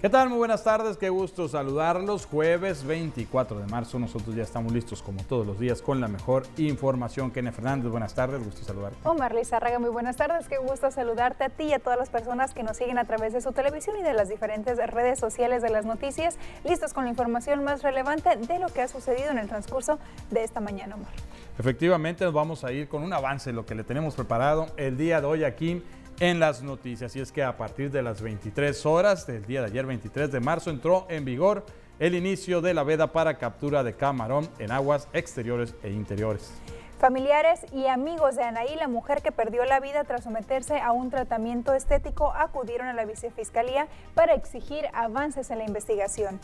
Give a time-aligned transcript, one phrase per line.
[0.00, 0.28] ¿Qué tal?
[0.28, 2.24] Muy buenas tardes, qué gusto saludarlos.
[2.26, 6.44] Jueves 24 de marzo, nosotros ya estamos listos como todos los días con la mejor
[6.56, 7.32] información.
[7.32, 8.96] Kenia Fernández, buenas tardes, gusto saludarte.
[9.02, 12.54] Omar Lizárraga, muy buenas tardes, qué gusto saludarte a ti y a todas las personas
[12.54, 15.70] que nos siguen a través de su televisión y de las diferentes redes sociales de
[15.70, 19.48] las noticias, listos con la información más relevante de lo que ha sucedido en el
[19.48, 19.98] transcurso
[20.30, 21.10] de esta mañana, Omar.
[21.58, 25.20] Efectivamente, nos vamos a ir con un avance lo que le tenemos preparado el día
[25.20, 25.82] de hoy aquí
[26.20, 27.14] en las noticias.
[27.16, 30.40] Y es que a partir de las 23 horas del día de ayer, 23 de
[30.40, 31.64] marzo, entró en vigor
[31.98, 36.52] el inicio de la veda para captura de camarón en aguas exteriores e interiores.
[36.98, 41.10] Familiares y amigos de Anaí, la mujer que perdió la vida tras someterse a un
[41.10, 46.40] tratamiento estético, acudieron a la vicefiscalía para exigir avances en la investigación.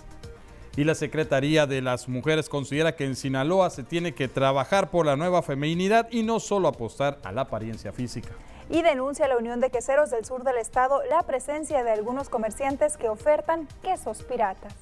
[0.77, 5.07] Y la Secretaría de las Mujeres considera que en Sinaloa se tiene que trabajar por
[5.07, 8.31] la nueva feminidad y no solo apostar a la apariencia física
[8.69, 12.29] y denuncia a la Unión de Queseros del Sur del Estado la presencia de algunos
[12.29, 14.75] comerciantes que ofertan quesos piratas.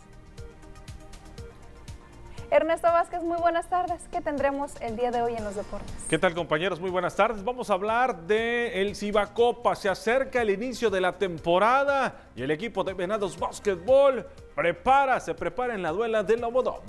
[2.52, 4.02] Ernesto Vázquez, muy buenas tardes.
[4.12, 5.90] ¿Qué tendremos el día de hoy en los deportes?
[6.10, 6.78] ¿Qué tal compañeros?
[6.80, 7.42] Muy buenas tardes.
[7.42, 9.74] Vamos a hablar de el Cibacopa.
[9.74, 15.32] Se acerca el inicio de la temporada y el equipo de Venados Básquetbol prepara, se
[15.32, 16.82] prepara en la duela del Lobodón.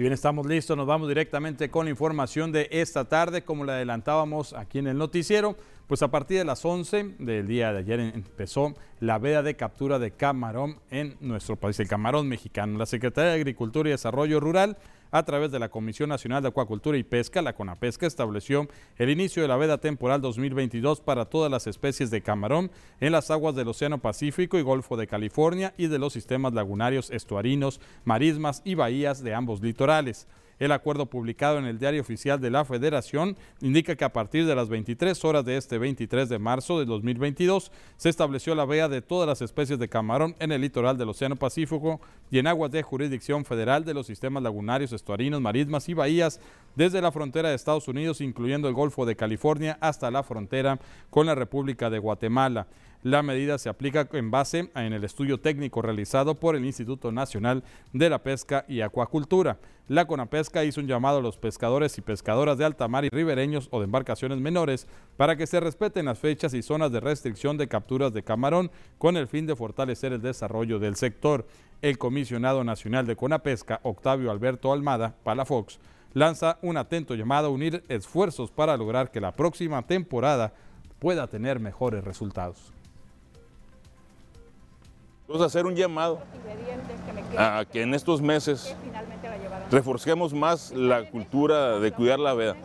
[0.00, 3.72] Y bien, estamos listos, nos vamos directamente con la información de esta tarde, como le
[3.72, 5.58] adelantábamos aquí en el noticiero,
[5.90, 9.98] pues a partir de las 11 del día de ayer empezó la veda de captura
[9.98, 12.78] de camarón en nuestro país, el camarón mexicano.
[12.78, 14.78] La Secretaría de Agricultura y Desarrollo Rural
[15.10, 18.68] a través de la Comisión Nacional de Acuacultura y Pesca, la CONAPESCA, estableció
[18.98, 23.32] el inicio de la veda temporal 2022 para todas las especies de camarón en las
[23.32, 28.62] aguas del Océano Pacífico y Golfo de California y de los sistemas lagunarios estuarinos, marismas
[28.64, 30.28] y bahías de ambos litorales.
[30.60, 34.54] El acuerdo publicado en el Diario Oficial de la Federación indica que a partir de
[34.54, 39.00] las 23 horas de este 23 de marzo de 2022 se estableció la vea de
[39.00, 41.98] todas las especies de camarón en el litoral del Océano Pacífico
[42.30, 46.40] y en aguas de jurisdicción federal de los sistemas lagunarios, estuarinos, marismas y bahías
[46.76, 50.78] desde la frontera de Estados Unidos, incluyendo el Golfo de California, hasta la frontera
[51.08, 52.66] con la República de Guatemala.
[53.02, 57.64] La medida se aplica en base en el estudio técnico realizado por el Instituto Nacional
[57.94, 59.58] de la Pesca y Acuacultura.
[59.88, 63.68] La CONAPESCA hizo un llamado a los pescadores y pescadoras de alta mar y ribereños
[63.70, 67.68] o de embarcaciones menores para que se respeten las fechas y zonas de restricción de
[67.68, 71.46] capturas de camarón con el fin de fortalecer el desarrollo del sector.
[71.80, 75.80] El comisionado nacional de CONAPESCA, Octavio Alberto Almada, Palafox,
[76.12, 80.52] lanza un atento llamado a unir esfuerzos para lograr que la próxima temporada
[80.98, 82.74] pueda tener mejores resultados.
[85.32, 86.18] A hacer un llamado
[87.38, 88.74] a que en estos meses
[89.70, 92.56] reforcemos más la cultura de cuidar la veda.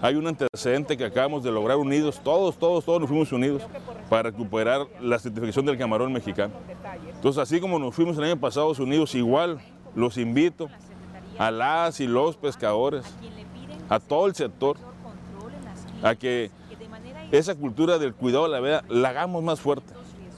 [0.00, 3.62] Hay un antecedente que acabamos de lograr unidos, todos, todos, todos nos fuimos unidos
[4.08, 6.54] para recuperar la certificación del camarón mexicano.
[7.14, 9.60] Entonces, así como nos fuimos el año pasado unidos, igual
[9.94, 10.68] los invito
[11.38, 13.04] a las y los pescadores,
[13.90, 14.78] a todo el sector,
[16.02, 16.50] a que
[17.30, 19.92] esa cultura del cuidado de la veda la hagamos más fuerte.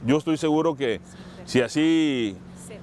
[0.04, 1.00] Yo estoy seguro que
[1.48, 2.36] si así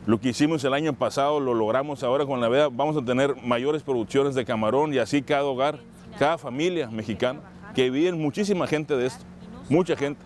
[0.07, 3.35] lo que hicimos el año pasado lo logramos ahora con la veda, vamos a tener
[3.43, 5.77] mayores producciones de camarón y así cada hogar,
[6.17, 7.41] cada familia mexicana,
[7.75, 9.23] que viven muchísima gente de esto,
[9.69, 10.19] mucha gente.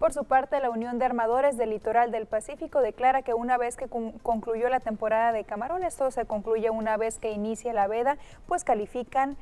[0.00, 3.76] Por su parte, la Unión de Armadores del Litoral del Pacífico declara que una vez
[3.76, 3.86] que
[4.22, 8.64] concluyó la temporada de camarón, esto se concluye una vez que inicia la veda, pues
[8.64, 9.36] califican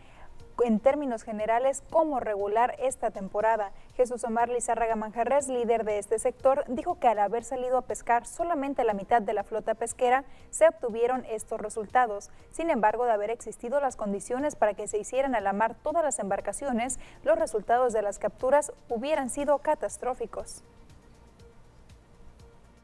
[0.62, 3.72] en términos generales cómo regular esta temporada.
[3.96, 8.26] Jesús Omar Lizárraga Manjarres, líder de este sector, dijo que al haber salido a pescar
[8.26, 12.30] solamente la mitad de la flota pesquera, se obtuvieron estos resultados.
[12.52, 16.04] Sin embargo, de haber existido las condiciones para que se hicieran a la mar todas
[16.04, 20.62] las embarcaciones, los resultados de las capturas hubieran sido catastróficos.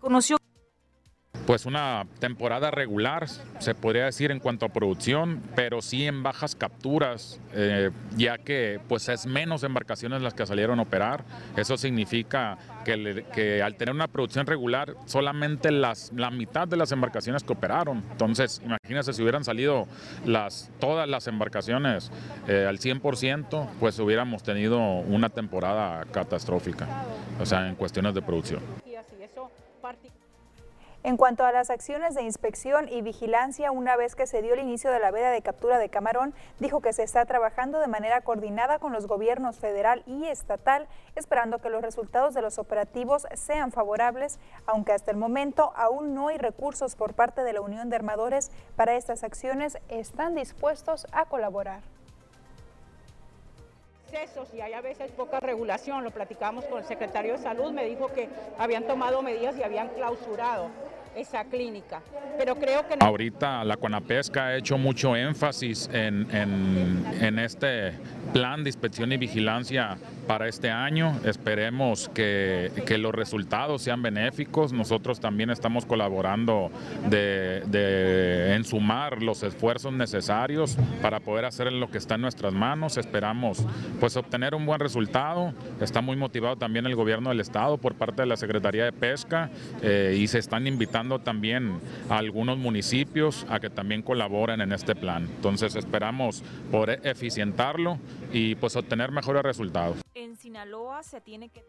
[0.01, 0.39] Conoció
[1.47, 3.27] pues una temporada regular,
[3.59, 8.81] se podría decir en cuanto a producción, pero sí en bajas capturas, eh, ya que
[8.89, 11.25] pues es menos embarcaciones las que salieron a operar.
[11.57, 17.43] Eso significa que, al tener una producción regular, solamente las, la mitad de las embarcaciones
[17.43, 18.03] que operaron.
[18.13, 19.87] Entonces, imagínense si hubieran salido
[20.25, 22.11] las, todas las embarcaciones
[22.49, 26.87] eh, al 100%, pues hubiéramos tenido una temporada catastrófica,
[27.41, 28.90] o sea, en cuestiones de producción.
[31.03, 34.61] En cuanto a las acciones de inspección y vigilancia, una vez que se dio el
[34.61, 38.21] inicio de la veda de captura de camarón, dijo que se está trabajando de manera
[38.21, 43.73] coordinada con los gobiernos federal y estatal, esperando que los resultados de los operativos sean
[43.73, 47.97] favorables, aunque hasta el momento aún no hay recursos por parte de la Unión de
[47.97, 48.51] Armadores.
[48.77, 51.81] Para estas acciones, están dispuestos a colaborar
[54.53, 56.03] y hay a veces poca regulación.
[56.03, 58.29] Lo platicamos con el secretario de Salud, me dijo que
[58.59, 60.69] habían tomado medidas y habían clausurado
[61.15, 62.01] esa clínica.
[62.39, 62.97] Pero creo que...
[63.01, 67.93] Ahorita la Conapesca ha hecho mucho énfasis en, en, este
[68.33, 69.97] plan de inspección y vigilancia
[70.27, 71.19] para este año.
[71.25, 74.73] Esperemos que, que, los resultados sean benéficos.
[74.73, 76.71] Nosotros también estamos colaborando
[77.09, 82.53] de, de, en sumar los esfuerzos necesarios para poder hacer lo que está en nuestras
[82.53, 82.97] manos.
[82.97, 83.65] Esperamos
[83.99, 85.53] pues obtener un buen resultado.
[85.81, 89.51] Está muy motivado también el gobierno del estado por parte de la Secretaría de Pesca
[89.83, 94.95] eh, y se están invitando también a algunos municipios a que también colaboren en este
[94.95, 95.25] plan.
[95.25, 97.99] Entonces esperamos poder eficientarlo
[98.33, 99.99] y pues obtener mejores resultados.
[100.15, 101.65] En Sinaloa se tiene que...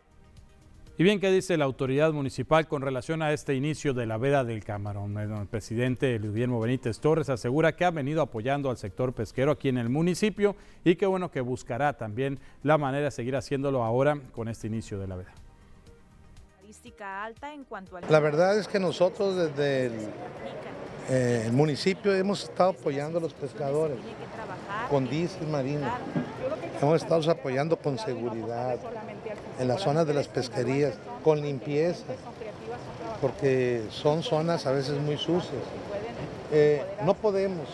[0.97, 4.43] Y bien, ¿qué dice la autoridad municipal con relación a este inicio de la veda
[4.43, 5.17] del camarón?
[5.17, 9.77] El presidente Guillermo Benítez Torres asegura que ha venido apoyando al sector pesquero aquí en
[9.77, 14.47] el municipio y que bueno que buscará también la manera de seguir haciéndolo ahora con
[14.47, 15.33] este inicio de la veda
[17.23, 19.93] alta en cuanto La verdad es que nosotros desde el,
[21.09, 23.97] eh, municipio hemos estado apoyando a los pescadores
[24.89, 25.87] con diésel marino.
[26.81, 28.77] Hemos estado apoyando con seguridad
[29.59, 32.05] en las zonas de las pesquerías, con limpieza,
[33.19, 35.63] porque son zonas a veces muy sucias.
[36.51, 37.67] Eh, no podemos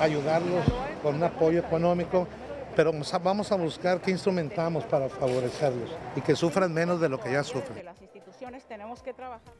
[0.00, 0.64] ayudarlos
[1.02, 2.26] con un apoyo económico,
[2.74, 2.92] pero
[3.22, 7.44] vamos a buscar qué instrumentamos para favorecerlos y que sufran menos de lo que ya
[7.44, 7.92] sufren
[8.60, 9.54] tenemos que trabajar.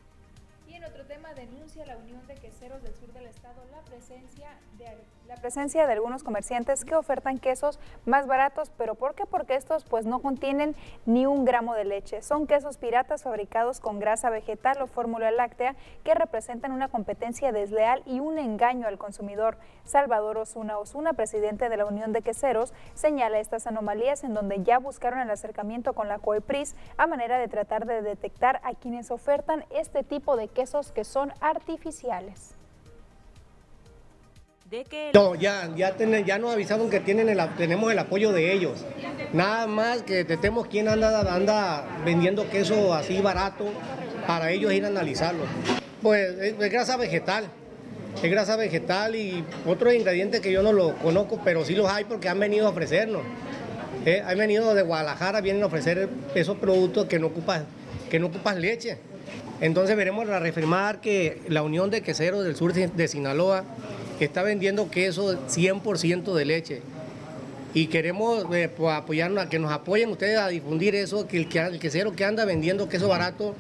[0.87, 4.49] Otro tema denuncia la Unión de Queseros del Sur del Estado la presencia
[4.79, 4.87] de
[5.29, 9.25] la presencia de algunos comerciantes que ofertan quesos más baratos, pero ¿por qué?
[9.25, 10.75] Porque estos pues no contienen
[11.07, 12.21] ni un gramo de leche.
[12.23, 18.03] Son quesos piratas fabricados con grasa vegetal o fórmula láctea que representan una competencia desleal
[18.05, 19.57] y un engaño al consumidor.
[19.85, 24.79] Salvador Osuna Osuna, presidente de la Unión de Queseros, señala estas anomalías en donde ya
[24.79, 29.65] buscaron el acercamiento con la COEPRIS a manera de tratar de detectar a quienes ofertan
[29.71, 32.55] este tipo de quesos que son artificiales.
[35.13, 38.87] No, ya, ya, ya nos avisaron que tienen el, tenemos el apoyo de ellos.
[39.35, 43.67] Nada más que tenemos quien anda, anda vendiendo queso así barato
[44.27, 45.45] para ellos ir a analizarlo.
[46.01, 47.49] Pues es, grasa vegetal,
[48.23, 52.05] es grasa vegetal y otros ingredientes que yo no los conozco, pero sí los hay
[52.05, 53.23] porque han venido a ofrecernos.
[54.07, 57.67] Eh, han venido de Guadalajara, vienen a ofrecer esos productos que no ocupan,
[58.11, 59.12] que no ocupan leche.
[59.63, 63.63] Entonces veremos a reafirmar que la Unión de Queseros del Sur de Sinaloa
[64.19, 66.83] está vendiendo queso 100% de leche.
[67.73, 71.79] Y queremos eh, apoyarnos, a que nos apoyen ustedes a difundir eso, que el, el
[71.79, 73.55] quesero que anda vendiendo queso barato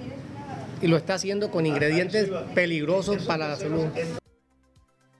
[0.80, 3.86] y lo está haciendo con ingredientes peligrosos para la salud.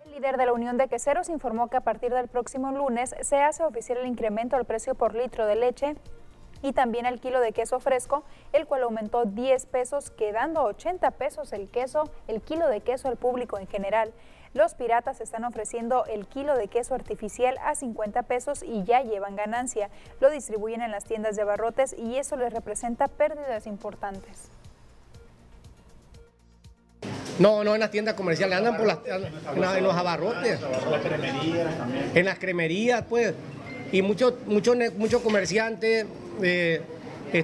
[0.05, 3.37] El líder de la Unión de Queseros informó que a partir del próximo lunes se
[3.37, 5.95] hace oficial el incremento al precio por litro de leche
[6.63, 11.53] y también el kilo de queso fresco, el cual aumentó 10 pesos, quedando 80 pesos
[11.53, 14.13] el queso, el kilo de queso al público en general.
[14.55, 19.35] Los piratas están ofreciendo el kilo de queso artificial a 50 pesos y ya llevan
[19.35, 19.89] ganancia.
[20.21, 24.51] Lo distribuyen en las tiendas de abarrotes y eso les representa pérdidas importantes.
[27.39, 30.61] No, no en las tiendas comerciales, andan por las, en, los abarrotes.
[32.15, 33.35] En las cremerías, pues.
[33.91, 36.07] Y muchos muchos muchos comerciantes
[36.43, 36.83] eh,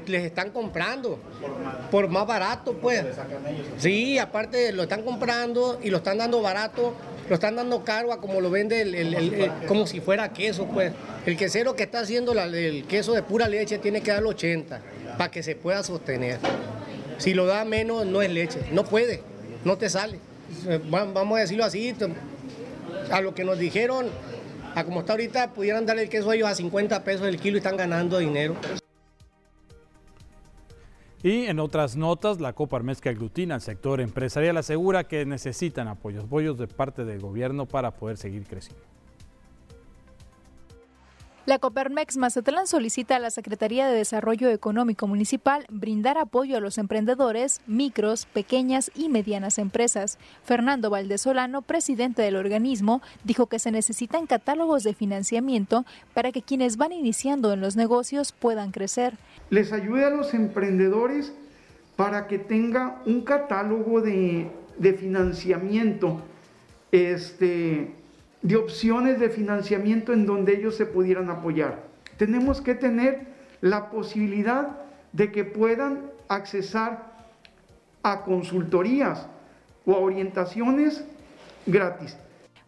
[0.07, 1.19] les están comprando
[1.91, 3.05] por más barato, pues.
[3.79, 6.95] Sí, aparte lo están comprando y lo están dando barato,
[7.29, 10.93] lo están dando caro a como lo vende el, como si fuera queso, pues.
[11.27, 14.81] El quesero que está haciendo el queso de pura leche tiene que darlo 80
[15.17, 16.39] para que se pueda sostener.
[17.19, 19.23] Si lo da menos no es leche, no puede,
[19.65, 20.19] no te sale.
[20.91, 21.95] Vamos a decirlo así,
[23.11, 24.07] a lo que nos dijeron,
[24.85, 27.59] como está ahorita, pudieran dar el queso a ellos a 50 pesos el kilo y
[27.59, 28.57] están ganando dinero.
[31.23, 36.25] Y en otras notas, la Coparmex que aglutina al sector empresarial asegura que necesitan apoyos,
[36.25, 38.98] apoyos de parte del gobierno para poder seguir creciendo.
[41.49, 46.77] La Coparmex Mazatlán solicita a la Secretaría de Desarrollo Económico Municipal brindar apoyo a los
[46.77, 50.19] emprendedores, micros, pequeñas y medianas empresas.
[50.45, 56.77] Fernando Valdesolano, presidente del organismo, dijo que se necesitan catálogos de financiamiento para que quienes
[56.77, 59.15] van iniciando en los negocios puedan crecer.
[59.49, 61.33] Les ayude a los emprendedores
[61.97, 66.21] para que tenga un catálogo de de financiamiento,
[66.93, 67.95] este,
[68.43, 71.83] de opciones de financiamiento en donde ellos se pudieran apoyar.
[72.17, 73.27] Tenemos que tener
[73.61, 74.79] la posibilidad
[75.13, 77.13] de que puedan accesar
[78.03, 79.27] a consultorías
[79.85, 81.05] o a orientaciones
[81.67, 82.17] gratis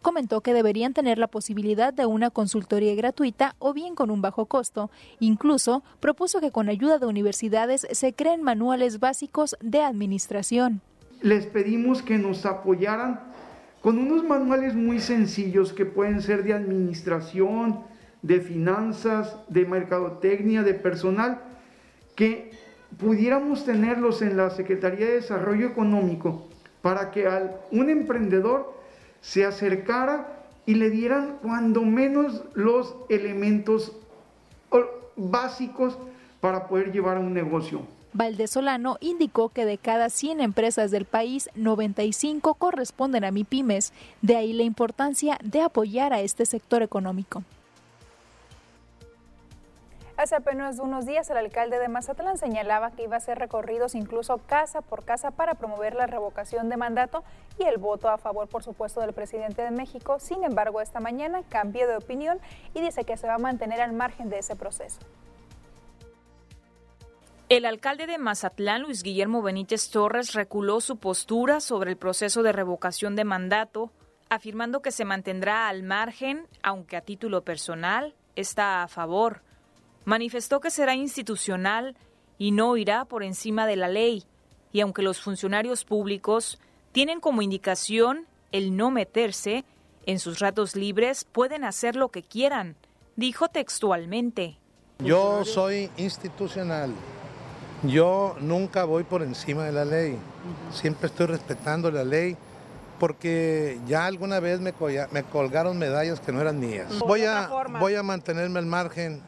[0.01, 4.45] comentó que deberían tener la posibilidad de una consultoría gratuita o bien con un bajo
[4.45, 4.89] costo.
[5.19, 10.81] Incluso propuso que con ayuda de universidades se creen manuales básicos de administración.
[11.21, 13.30] Les pedimos que nos apoyaran
[13.81, 17.79] con unos manuales muy sencillos que pueden ser de administración,
[18.21, 21.41] de finanzas, de mercadotecnia, de personal,
[22.15, 22.51] que
[22.99, 26.47] pudiéramos tenerlos en la Secretaría de Desarrollo Económico
[26.81, 28.73] para que al un emprendedor
[29.21, 33.97] se acercara y le dieran cuando menos los elementos
[35.15, 35.97] básicos
[36.39, 37.81] para poder llevar un negocio.
[38.13, 44.53] Valdesolano indicó que de cada 100 empresas del país, 95 corresponden a MIPIMES, de ahí
[44.53, 47.43] la importancia de apoyar a este sector económico.
[50.17, 54.37] Hace apenas unos días el alcalde de Mazatlán señalaba que iba a hacer recorridos incluso
[54.37, 57.23] casa por casa para promover la revocación de mandato
[57.57, 60.19] y el voto a favor, por supuesto, del presidente de México.
[60.19, 62.39] Sin embargo, esta mañana cambió de opinión
[62.75, 64.99] y dice que se va a mantener al margen de ese proceso.
[67.51, 72.53] El alcalde de Mazatlán, Luis Guillermo Benítez Torres, reculó su postura sobre el proceso de
[72.53, 73.91] revocación de mandato,
[74.29, 79.41] afirmando que se mantendrá al margen, aunque a título personal está a favor
[80.05, 81.95] manifestó que será institucional
[82.37, 84.23] y no irá por encima de la ley,
[84.71, 86.59] y aunque los funcionarios públicos
[86.91, 89.63] tienen como indicación el no meterse,
[90.05, 92.75] en sus ratos libres pueden hacer lo que quieran,
[93.15, 94.57] dijo textualmente.
[94.99, 96.93] Yo soy institucional.
[97.83, 100.17] Yo nunca voy por encima de la ley.
[100.71, 102.37] Siempre estoy respetando la ley
[102.99, 104.73] porque ya alguna vez me,
[105.31, 106.99] colgaron medallas que no eran mías.
[106.99, 109.21] Voy a, voy a mantenerme al margen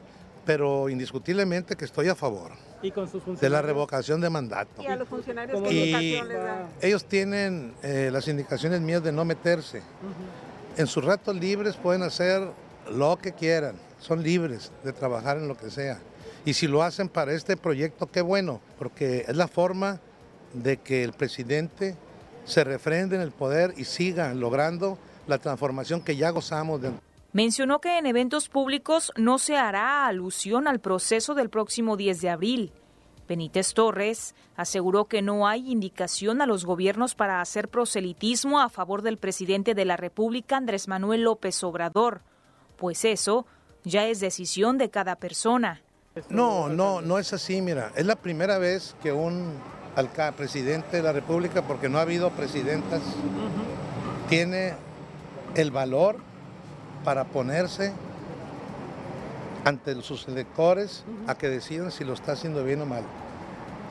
[0.46, 4.82] pero indiscutiblemente que estoy a favor de la revocación de mandato.
[4.82, 5.62] ¿Y a los funcionarios?
[6.82, 9.82] Ellos tienen eh, las indicaciones mías de no meterse.
[10.76, 12.50] En sus ratos libres pueden hacer
[12.92, 16.00] lo que quieran, son libres de trabajar en lo que sea.
[16.46, 20.00] Y si lo hacen para este proyecto, qué bueno, porque es la forma
[20.54, 21.96] de que el presidente
[22.46, 24.98] se refrende en el poder y siga logrando
[25.28, 26.92] la transformación que ya gozamos de
[27.32, 32.30] Mencionó que en eventos públicos no se hará alusión al proceso del próximo 10 de
[32.30, 32.72] abril.
[33.28, 39.02] Benítez Torres aseguró que no hay indicación a los gobiernos para hacer proselitismo a favor
[39.02, 42.22] del presidente de la República, Andrés Manuel López Obrador,
[42.78, 43.48] pues eso
[43.84, 45.83] ya es decisión de cada persona.
[46.30, 49.52] No, no, no es así, mira, es la primera vez que un
[50.38, 53.02] presidente de la República, porque no ha habido presidentas,
[54.30, 54.74] tiene
[55.56, 56.18] el valor
[57.04, 57.94] para ponerse
[59.66, 63.04] ante sus electores a que decidan si lo está haciendo bien o mal.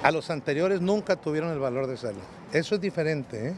[0.03, 2.23] A los anteriores nunca tuvieron el valor de salir.
[2.53, 3.55] Eso es diferente, ¿eh?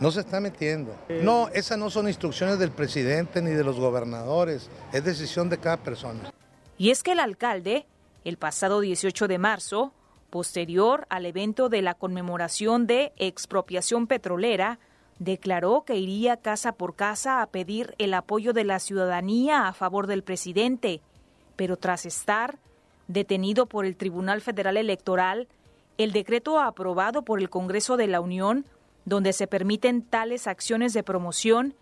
[0.00, 0.94] No se está metiendo.
[1.22, 5.78] No, esas no son instrucciones del presidente ni de los gobernadores, es decisión de cada
[5.78, 6.32] persona.
[6.76, 7.86] Y es que el alcalde,
[8.24, 9.92] el pasado 18 de marzo,
[10.30, 14.78] posterior al evento de la conmemoración de expropiación petrolera,
[15.18, 20.06] declaró que iría casa por casa a pedir el apoyo de la ciudadanía a favor
[20.06, 21.02] del presidente,
[21.56, 22.58] pero tras estar
[23.06, 25.46] detenido por el Tribunal Federal Electoral,
[25.98, 28.66] el decreto aprobado por el Congreso de la Unión,
[29.04, 31.74] donde se permiten tales acciones de promoción,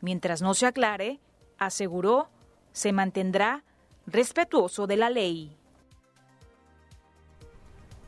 [0.00, 1.20] mientras no se aclare,
[1.58, 2.28] aseguró,
[2.72, 3.62] se mantendrá
[4.06, 5.59] respetuoso de la ley.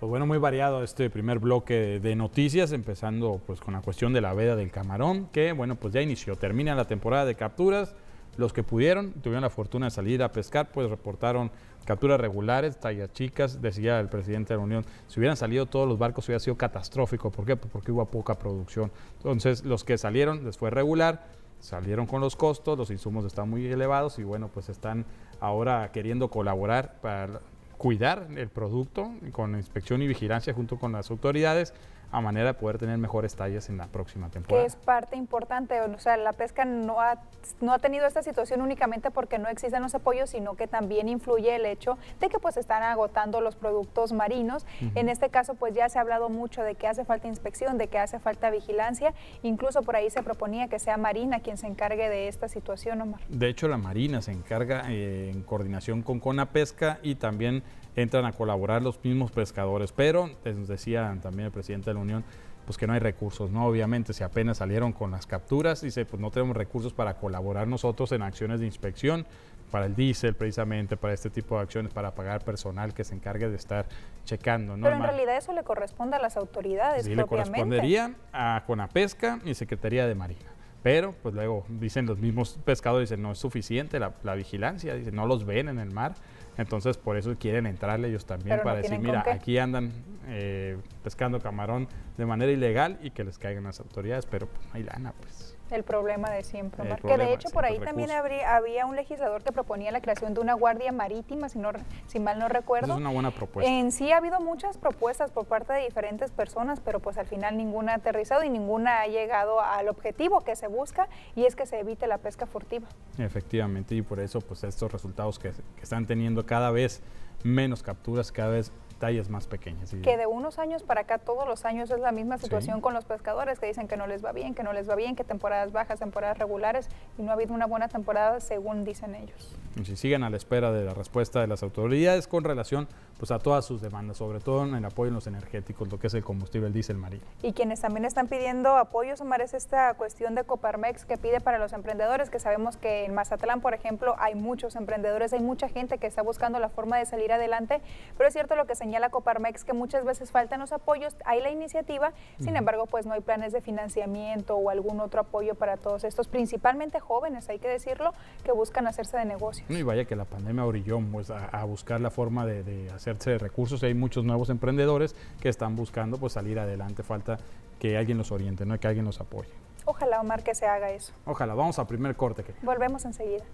[0.02, 4.21] Pues bueno, muy variado este primer bloque de noticias, empezando pues con la cuestión de
[4.21, 7.94] la veda del camarón, que bueno, pues ya inició, termina la temporada de capturas.
[8.37, 11.52] Los que pudieron, tuvieron la fortuna de salir a pescar, pues reportaron
[11.85, 16.00] capturas regulares, tallas chicas, decía el presidente de la Unión, si hubieran salido todos los
[16.00, 17.54] barcos hubiera sido catastrófico, ¿por qué?
[17.54, 18.90] Pues porque hubo poca producción.
[19.18, 21.28] Entonces, los que salieron les fue regular,
[21.61, 25.06] salieron con los costos, los insumos están muy elevados y bueno, pues están
[25.38, 27.40] ahora queriendo colaborar para
[27.82, 31.74] cuidar el producto con inspección y vigilancia junto con las autoridades
[32.12, 34.62] a manera de poder tener mejores tallas en la próxima temporada.
[34.62, 37.19] Que es parte importante, o sea, la pesca no ha,
[37.61, 41.57] no ha tenido esta situación únicamente porque no existen los apoyos, sino que también influye
[41.57, 44.66] el hecho de que pues están agotando los productos marinos.
[44.95, 47.88] En este caso pues ya se ha hablado mucho de que hace falta inspección, de
[47.88, 52.11] que hace falta vigilancia, incluso por ahí se proponía que sea Marina quien se encargue
[52.11, 53.21] de esta situación, Omar.
[53.28, 57.62] De hecho, la Marina se encarga eh, en coordinación con Conapesca y también
[57.96, 62.25] entran a colaborar los mismos pescadores, pero les decía también el presidente de la Unión
[62.64, 63.66] pues que no hay recursos, ¿no?
[63.66, 68.12] Obviamente, si apenas salieron con las capturas, dice, pues no tenemos recursos para colaborar nosotros
[68.12, 69.26] en acciones de inspección,
[69.70, 73.49] para el diésel precisamente, para este tipo de acciones, para pagar personal que se encargue
[73.49, 73.87] de estar
[74.25, 74.76] checando.
[74.76, 74.84] ¿no?
[74.84, 79.54] Pero en realidad eso le corresponde a las autoridades sí, le correspondería a Conapesca y
[79.54, 80.52] Secretaría de Marina.
[80.82, 85.14] Pero, pues luego dicen los mismos pescadores, dicen, no es suficiente la, la vigilancia, dicen,
[85.14, 86.14] no los ven en el mar.
[86.59, 89.90] Entonces, por eso quieren entrarle ellos también para decir, mira, aquí andan
[90.26, 94.71] eh, pescando camarón de manera ilegal y que les caigan las autoridades, pero pues, no
[94.75, 95.51] hay lana, pues.
[95.73, 99.52] El problema de siempre, Que de hecho por ahí también habría, había un legislador que
[99.52, 101.71] proponía la creación de una guardia marítima, si, no,
[102.07, 102.93] si mal no recuerdo.
[102.93, 103.71] es una buena propuesta.
[103.71, 107.57] En sí ha habido muchas propuestas por parte de diferentes personas, pero pues al final
[107.57, 111.64] ninguna ha aterrizado y ninguna ha llegado al objetivo que se busca y es que
[111.64, 112.87] se evite la pesca furtiva.
[113.19, 117.02] Efectivamente, y por eso pues estos resultados que, que están teniendo cada vez
[117.45, 119.90] menos capturas, cada vez tallas más pequeñas.
[120.00, 123.04] Que de unos años para acá, todos los años es la misma situación con los
[123.04, 125.73] pescadores que dicen que no les va bien, que no les va bien, que temporadas
[125.73, 129.56] bajas, temporadas regulares y no ha habido una buena temporada según dicen ellos.
[129.75, 132.87] Y si siguen a la espera de la respuesta de las autoridades con relación
[133.18, 136.09] pues, a todas sus demandas, sobre todo en el apoyo en los energéticos, lo que
[136.09, 137.25] es el combustible, el diésel marino.
[137.42, 141.59] Y quienes también están pidiendo apoyo, Omar, es esta cuestión de Coparmex que pide para
[141.59, 145.99] los emprendedores, que sabemos que en Mazatlán, por ejemplo, hay muchos emprendedores, hay mucha gente
[145.99, 147.80] que está buscando la forma de salir adelante,
[148.18, 151.50] pero es cierto lo que señala Coparmex, que muchas veces faltan los apoyos, hay la
[151.50, 156.04] iniciativa, sin embargo, pues no hay planes de financiamiento o algún otro apoyo para todos
[156.04, 158.12] estos, principalmente jóvenes, hay que decirlo,
[158.44, 159.68] que buscan hacerse de negocios.
[159.70, 163.38] y vaya que la pandemia orilló pues, a, buscar la forma de, de hacer de
[163.38, 167.02] recursos y hay muchos nuevos emprendedores que están buscando pues salir adelante.
[167.02, 167.38] Falta
[167.78, 169.50] que alguien los oriente, no que alguien los apoye.
[169.84, 171.12] Ojalá, Omar, que se haga eso.
[171.25, 171.54] Ojalá.
[171.54, 172.44] Vamos a primer corte.
[172.44, 172.54] Que...
[172.62, 173.44] Volvemos enseguida.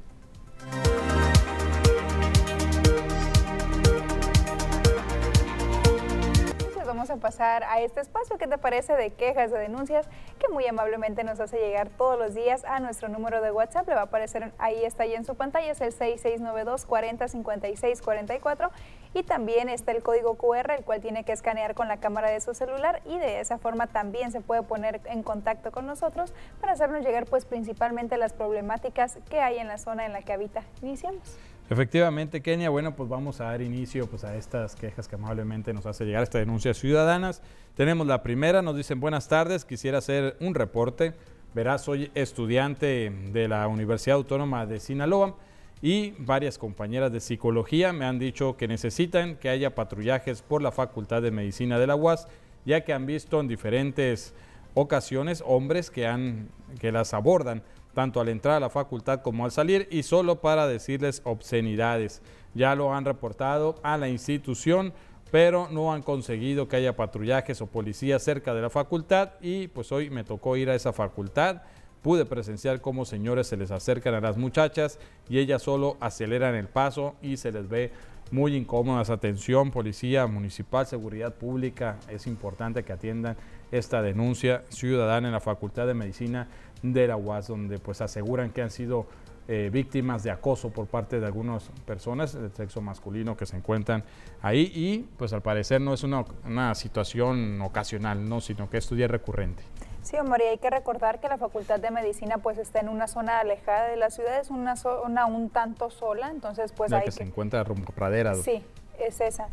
[6.98, 8.38] Vamos a pasar a este espacio.
[8.38, 10.08] ¿Qué te parece de quejas, de denuncias
[10.40, 13.86] que muy amablemente nos hace llegar todos los días a nuestro número de WhatsApp?
[13.86, 18.02] Le va a aparecer ahí, está ahí en su pantalla, es el 6692 40 56
[18.02, 18.70] 44
[19.14, 22.40] y también está el código QR, el cual tiene que escanear con la cámara de
[22.40, 26.72] su celular y de esa forma también se puede poner en contacto con nosotros para
[26.72, 30.64] hacernos llegar pues principalmente las problemáticas que hay en la zona en la que habita.
[30.82, 31.38] Iniciamos.
[31.70, 35.84] Efectivamente, Kenia, bueno, pues vamos a dar inicio pues, a estas quejas que amablemente nos
[35.84, 37.42] hace llegar esta denuncia ciudadanas.
[37.76, 41.12] Tenemos la primera, nos dicen buenas tardes, quisiera hacer un reporte.
[41.54, 45.36] Verás, soy estudiante de la Universidad Autónoma de Sinaloa
[45.82, 50.72] y varias compañeras de psicología me han dicho que necesitan que haya patrullajes por la
[50.72, 52.28] Facultad de Medicina de la UAS,
[52.64, 54.32] ya que han visto en diferentes
[54.72, 56.48] ocasiones hombres que, han,
[56.80, 57.62] que las abordan
[57.98, 62.22] tanto al entrar a la facultad como al salir y solo para decirles obscenidades.
[62.54, 64.92] Ya lo han reportado a la institución,
[65.32, 69.90] pero no han conseguido que haya patrullajes o policías cerca de la facultad y pues
[69.90, 71.62] hoy me tocó ir a esa facultad.
[72.00, 76.68] Pude presenciar cómo señores se les acercan a las muchachas y ellas solo aceleran el
[76.68, 77.90] paso y se les ve
[78.30, 79.10] muy incómodas.
[79.10, 83.36] Atención, policía municipal, seguridad pública, es importante que atiendan
[83.70, 86.48] esta denuncia ciudadana en la Facultad de Medicina
[86.82, 89.06] de la UAS, donde pues aseguran que han sido
[89.50, 94.04] eh, víctimas de acoso por parte de algunas personas del sexo masculino que se encuentran
[94.42, 98.42] ahí y pues al parecer no es una, una situación ocasional, ¿no?
[98.42, 99.62] sino que esto ya es recurrente.
[100.02, 103.08] Sí, Omar, y hay que recordar que la Facultad de Medicina pues está en una
[103.08, 107.04] zona alejada de la ciudad, es una zona un tanto sola, entonces pues la hay
[107.04, 108.34] que, se encuentra rumbo pradera.
[108.34, 108.62] Sí,
[108.98, 109.48] es esa.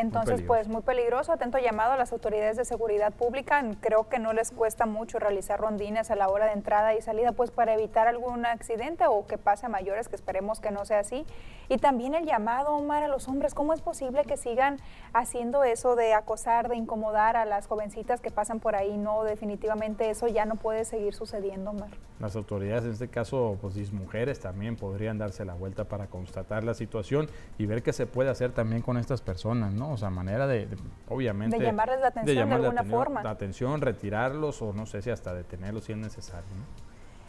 [0.00, 1.32] Entonces, pues muy peligroso.
[1.32, 3.62] Atento llamado a las autoridades de seguridad pública.
[3.80, 7.30] Creo que no les cuesta mucho realizar rondines a la hora de entrada y salida,
[7.30, 10.98] pues para evitar algún accidente o que pase a mayores, que esperemos que no sea
[10.98, 11.24] así.
[11.68, 13.54] Y también el llamado, Omar, a los hombres.
[13.54, 14.80] ¿Cómo es posible que sigan
[15.12, 18.98] haciendo eso de acosar, de incomodar a las jovencitas que pasan por ahí?
[18.98, 21.90] No, definitivamente eso ya no puede seguir sucediendo, Omar.
[22.20, 26.72] Las autoridades, en este caso, pues mujeres también podrían darse la vuelta para constatar la
[26.72, 29.90] situación y ver qué se puede hacer también con estas personas, ¿no?
[29.92, 30.68] O sea, manera de,
[31.08, 31.58] obviamente...
[31.58, 33.22] De llamarles la atención de, alguna forma.
[33.22, 36.46] La atención, retirarlos o no sé si hasta detenerlos si es necesario,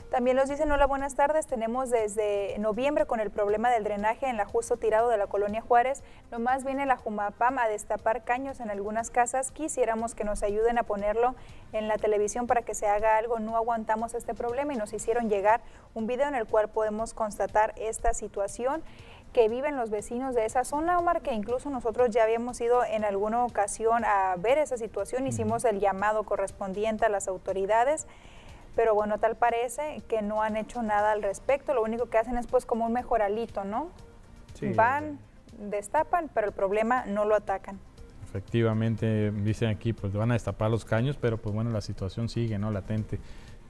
[0.10, 1.48] También nos dicen, hola, buenas tardes.
[1.48, 5.62] Tenemos desde noviembre con el problema del drenaje en la justo tirado de la colonia
[5.62, 6.04] Juárez.
[6.32, 9.52] Nomás viene la Jumapam a destapar caños en algunas casas.
[9.52, 11.36] Quisiéramos que nos ayuden a ponerlo
[11.74, 13.40] en la televisión para que se haga algo.
[13.40, 15.62] No aguantamos este problema y nos hicieron llegar
[15.96, 18.84] un video en el cual podemos constatar esta situación
[19.34, 23.04] que viven los vecinos de esa zona, Omar, que incluso nosotros ya habíamos ido en
[23.04, 28.08] alguna ocasión a ver esa situación, hicimos el llamado correspondiente a las autoridades,
[28.76, 32.38] pero bueno, tal parece que no han hecho nada al respecto, lo único que hacen
[32.38, 33.90] es pues como un mejoralito, ¿no?
[34.76, 35.20] Van,
[35.58, 37.80] destapan, pero el problema no lo atacan.
[38.28, 42.60] efectivamente, dicen aquí, pues van a destapar los caños, pero pues bueno, la situación sigue,
[42.60, 42.72] ¿no?
[42.72, 43.20] Latente.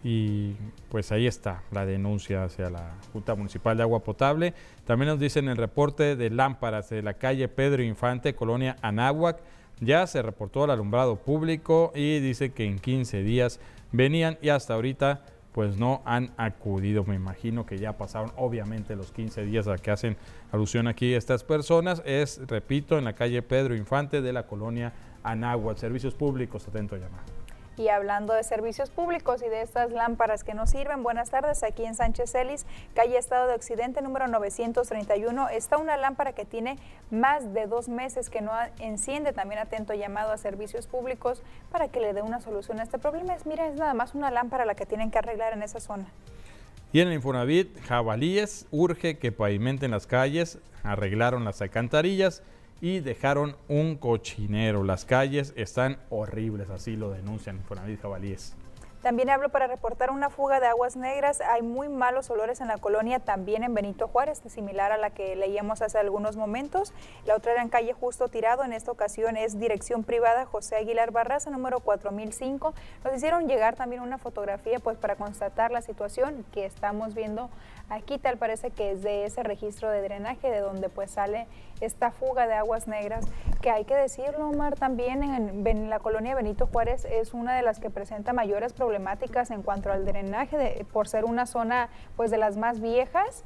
[0.03, 0.55] Y
[0.89, 4.53] pues ahí está la denuncia hacia la Junta Municipal de Agua Potable.
[4.85, 9.39] También nos dicen el reporte de lámparas de la calle Pedro Infante, Colonia Anáhuac.
[9.81, 13.59] Ya se reportó al alumbrado público y dice que en 15 días
[13.91, 15.21] venían y hasta ahorita
[15.51, 17.05] pues no han acudido.
[17.05, 20.17] Me imagino que ya pasaron obviamente los 15 días a que hacen
[20.51, 22.01] alusión aquí estas personas.
[22.05, 24.91] Es, repito, en la calle Pedro Infante de la colonia
[25.23, 25.77] Anáhuac.
[25.77, 27.44] Servicios públicos, atento llamado.
[27.77, 31.83] Y hablando de servicios públicos y de estas lámparas que nos sirven, buenas tardes, aquí
[31.83, 36.77] en Sánchez Celis, calle Estado de Occidente número 931, está una lámpara que tiene
[37.11, 41.99] más de dos meses que no enciende, también atento llamado a servicios públicos para que
[41.99, 43.35] le dé una solución a este problema.
[43.35, 46.05] Es, mira, es nada más una lámpara la que tienen que arreglar en esa zona.
[46.93, 52.41] Y en el Infonavit, Jabalíes urge que pavimenten las calles, arreglaron las alcantarillas,
[52.85, 54.83] y dejaron un cochinero.
[54.83, 58.55] Las calles están horribles, así lo denuncian Infonavit Jabalíes.
[59.05, 61.39] También hablo para reportar una fuga de aguas negras.
[61.39, 65.35] Hay muy malos olores en la colonia, también en Benito Juárez, similar a la que
[65.35, 66.91] leíamos hace algunos momentos.
[67.23, 71.11] La otra era en calle Justo Tirado, en esta ocasión es dirección privada José Aguilar
[71.11, 72.73] Barraza, número 4005.
[73.03, 77.51] Nos hicieron llegar también una fotografía pues para constatar la situación que estamos viendo
[77.89, 78.17] aquí.
[78.17, 81.45] Tal parece que es de ese registro de drenaje de donde pues sale
[81.81, 83.25] esta fuga de aguas negras,
[83.61, 87.79] que hay que decirlo, Omar, también en, la colonia Benito Juárez es una de las
[87.79, 92.55] que presenta mayores problemáticas en cuanto al drenaje, por ser una zona pues de las
[92.55, 93.43] más viejas.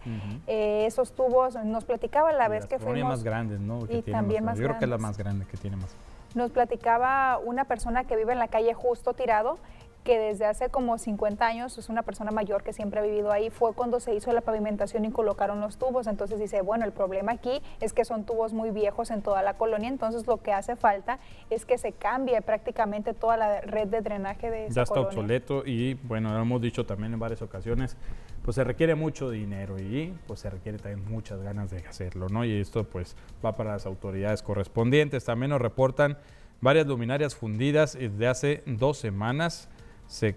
[0.48, 3.10] Eh, esos tubos, nos platicaba la vez que fuimos...
[3.10, 3.80] más grandes, ¿no?
[3.90, 5.96] y también más, Yo creo que es la más grande que tiene más.
[6.36, 9.58] Nos platicaba una persona que vive en la calle Justo Tirado,
[10.04, 13.50] que desde hace como 50 años es una persona mayor que siempre ha vivido ahí,
[13.50, 16.08] fue cuando se hizo la pavimentación y colocaron los tubos.
[16.08, 19.56] Entonces dice, bueno, el problema aquí es que son tubos muy viejos en toda la
[19.56, 24.02] colonia, entonces lo que hace falta es que se cambie prácticamente toda la red de
[24.02, 27.98] drenaje de esa Ya está obsoleto y bueno, lo hemos dicho también en varias ocasiones,
[28.44, 32.46] pues se requiere mucho dinero y pues se requiere también muchas ganas de hacerlo, ¿no?
[32.46, 35.26] Y esto pues va para las autoridades correspondientes.
[35.26, 36.18] También nos reportan
[36.62, 39.70] varias luminarias fundidas desde hace dos semanas
[40.10, 40.36] se,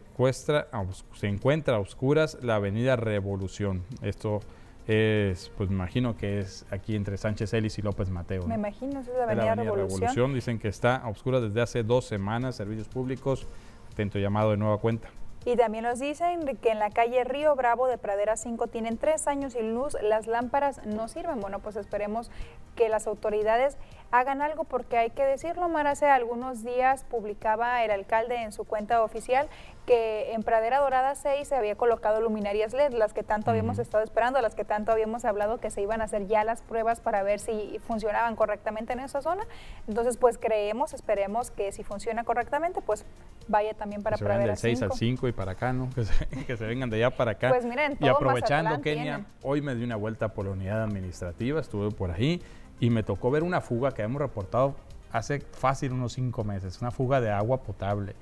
[1.14, 3.82] se encuentra a oscuras la avenida Revolución.
[4.02, 4.40] Esto
[4.86, 8.46] es, pues me imagino que es aquí entre Sánchez Ellis y López Mateo.
[8.46, 10.34] Me imagino, es la avenida, Revolución.
[10.34, 13.46] Dicen que está a oscuras desde hace dos semanas, servicios públicos,
[13.90, 15.08] atento llamado de nueva cuenta.
[15.44, 19.26] Y también nos dicen que en la calle Río Bravo de Pradera 5 tienen tres
[19.26, 21.40] años sin luz, las lámparas no sirven.
[21.40, 22.30] Bueno, pues esperemos
[22.76, 23.76] que las autoridades
[24.12, 28.64] hagan algo porque hay que decirlo, Mar, hace algunos días publicaba el alcalde en su
[28.64, 29.48] cuenta oficial
[29.86, 34.04] que en Pradera Dorada 6 se había colocado luminarias LED, las que tanto habíamos estado
[34.04, 37.22] esperando, las que tanto habíamos hablado que se iban a hacer ya las pruebas para
[37.22, 39.44] ver si funcionaban correctamente en esa zona.
[39.88, 43.04] Entonces, pues creemos, esperemos que si funciona correctamente, pues
[43.48, 45.90] vaya también para que se Pradera del 6 al 5 y para acá, ¿no?
[46.46, 47.48] Que se, vengan de allá para acá.
[47.48, 51.90] Pues miren, y aprovechando, Kenia, hoy me di una vuelta por la unidad administrativa, estuve
[51.90, 52.40] por ahí
[52.78, 54.74] y me tocó ver una fuga que hemos reportado
[55.10, 58.14] hace fácil unos cinco meses, una fuga de agua potable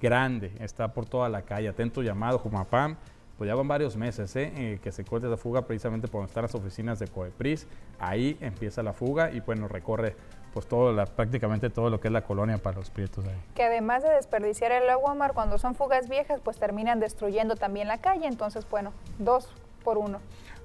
[0.00, 2.96] grande, está por toda la calle, atento llamado, Jumapam,
[3.38, 4.52] pues ya van varios meses ¿eh?
[4.56, 7.68] Eh, que se corta la fuga precisamente por donde están las oficinas de Coepris,
[8.00, 10.16] ahí empieza la fuga y bueno, recorre
[10.52, 13.40] pues todo la, prácticamente todo lo que es la colonia para los prietos ahí.
[13.54, 17.86] Que además de desperdiciar el agua, Mar, cuando son fugas viejas, pues terminan destruyendo también
[17.86, 19.48] la calle, entonces bueno, dos
[19.84, 20.20] por uno.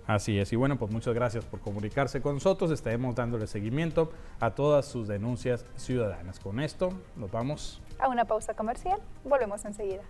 [0.07, 2.71] Así es, y bueno, pues muchas gracias por comunicarse con nosotros.
[2.71, 6.39] Estaremos dándole seguimiento a todas sus denuncias ciudadanas.
[6.39, 8.99] Con esto nos vamos a una pausa comercial.
[9.23, 10.03] Volvemos enseguida.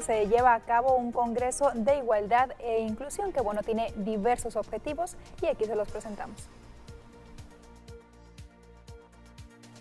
[0.00, 5.16] se lleva a cabo un Congreso de Igualdad e Inclusión que bueno, tiene diversos objetivos
[5.40, 6.48] y aquí se los presentamos.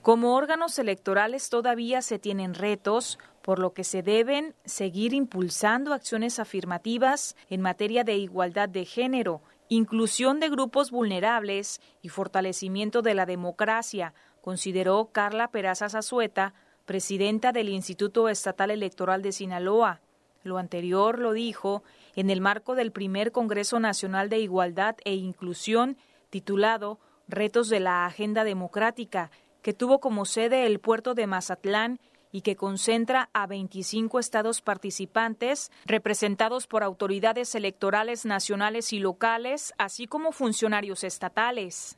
[0.06, 6.38] Como órganos electorales todavía se tienen retos, por lo que se deben seguir impulsando acciones
[6.38, 13.26] afirmativas en materia de igualdad de género, inclusión de grupos vulnerables y fortalecimiento de la
[13.26, 16.54] democracia, consideró Carla Peraza Zazueta,
[16.86, 20.02] presidenta del Instituto Estatal Electoral de Sinaloa.
[20.44, 21.82] Lo anterior lo dijo
[22.16, 25.98] en el marco del primer Congreso Nacional de Igualdad e Inclusión
[26.30, 29.32] titulado Retos de la Agenda Democrática,
[29.66, 32.00] que tuvo como sede el puerto de Mazatlán
[32.32, 40.06] y que concentra a 25 estados participantes, representados por autoridades electorales nacionales y locales, así
[40.06, 41.98] como funcionarios estatales.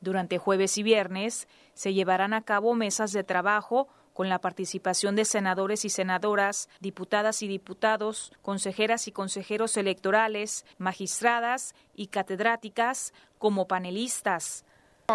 [0.00, 5.26] Durante jueves y viernes se llevarán a cabo mesas de trabajo con la participación de
[5.26, 14.64] senadores y senadoras, diputadas y diputados, consejeras y consejeros electorales, magistradas y catedráticas como panelistas.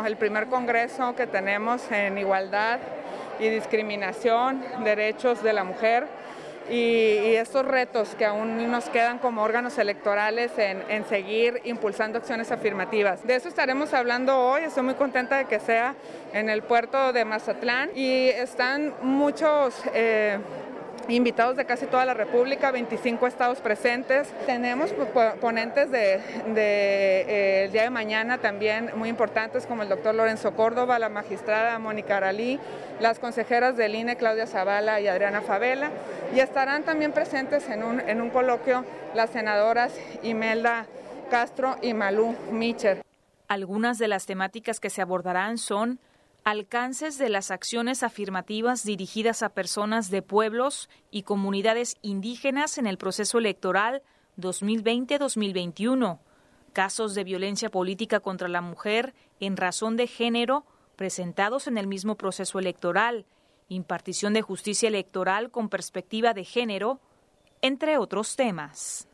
[0.06, 2.80] El primer congreso que tenemos en igualdad
[3.42, 6.08] y discriminación, derechos de la mujer
[6.70, 13.28] y, estos retos que aún nos quedan como órganos electorales en, seguir impulsando acciones afirmativas.
[13.28, 15.94] De eso estaremos hablando hoy, estoy muy contenta de que sea
[16.32, 19.76] en el puerto de Mazatlán y están muchos...
[19.94, 20.40] Eh,
[21.08, 24.28] invitados de casi toda la República, 25 estados presentes.
[24.46, 24.92] Tenemos
[25.40, 26.22] ponentes del
[26.54, 31.78] de, eh, día de mañana también muy importantes como el doctor Lorenzo Córdoba, la magistrada
[31.80, 32.60] Mónica Aralí,
[33.00, 35.92] las consejeras del INE Claudia Zavala y Adriana Favela
[36.36, 40.86] y estarán también presentes en un, en un coloquio las senadoras Imelda
[41.30, 43.02] Castro y Malú Micher.
[43.48, 46.00] Algunas de las temáticas que se abordarán son
[46.44, 52.98] alcances de las acciones afirmativas dirigidas a personas de pueblos y comunidades indígenas en el
[52.98, 54.02] proceso electoral
[54.40, 56.20] 2020-2021,
[56.74, 62.16] casos de violencia política contra la mujer en razón de género presentados en el mismo
[62.16, 63.26] proceso electoral,
[63.70, 67.00] impartición de justicia electoral con perspectiva de género,
[67.62, 69.08] entre otros temas.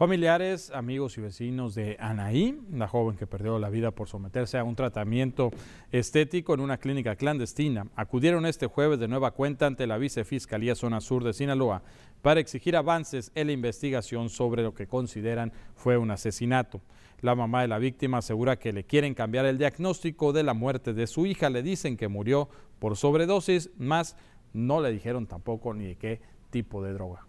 [0.00, 4.64] Familiares, amigos y vecinos de Anaí, la joven que perdió la vida por someterse a
[4.64, 5.50] un tratamiento
[5.92, 11.02] estético en una clínica clandestina, acudieron este jueves de nueva cuenta ante la Vicefiscalía Zona
[11.02, 11.82] Sur de Sinaloa
[12.22, 16.80] para exigir avances en la investigación sobre lo que consideran fue un asesinato.
[17.20, 20.94] La mamá de la víctima asegura que le quieren cambiar el diagnóstico de la muerte
[20.94, 21.50] de su hija.
[21.50, 24.16] Le dicen que murió por sobredosis, más
[24.54, 27.26] no le dijeron tampoco ni de qué tipo de droga.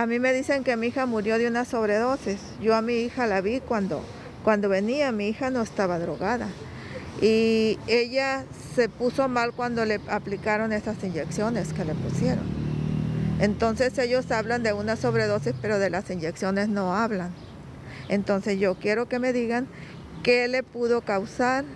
[0.00, 2.40] A mí me dicen que mi hija murió de una sobredosis.
[2.62, 4.02] Yo a mi hija la vi cuando,
[4.42, 6.48] cuando venía, mi hija no estaba drogada.
[7.20, 12.44] Y ella se puso mal cuando le aplicaron esas inyecciones que le pusieron.
[13.40, 17.34] Entonces ellos hablan de una sobredosis, pero de las inyecciones no hablan.
[18.08, 19.66] Entonces yo quiero que me digan
[20.22, 21.66] qué le pudo causar,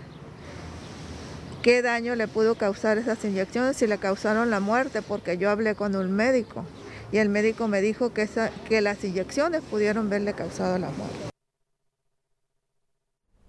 [1.61, 5.75] qué daño le pudo causar esas inyecciones, si le causaron la muerte, porque yo hablé
[5.75, 6.65] con un médico
[7.15, 11.31] y el médico me dijo que, las inyecciones pudieron verle causado la muerte.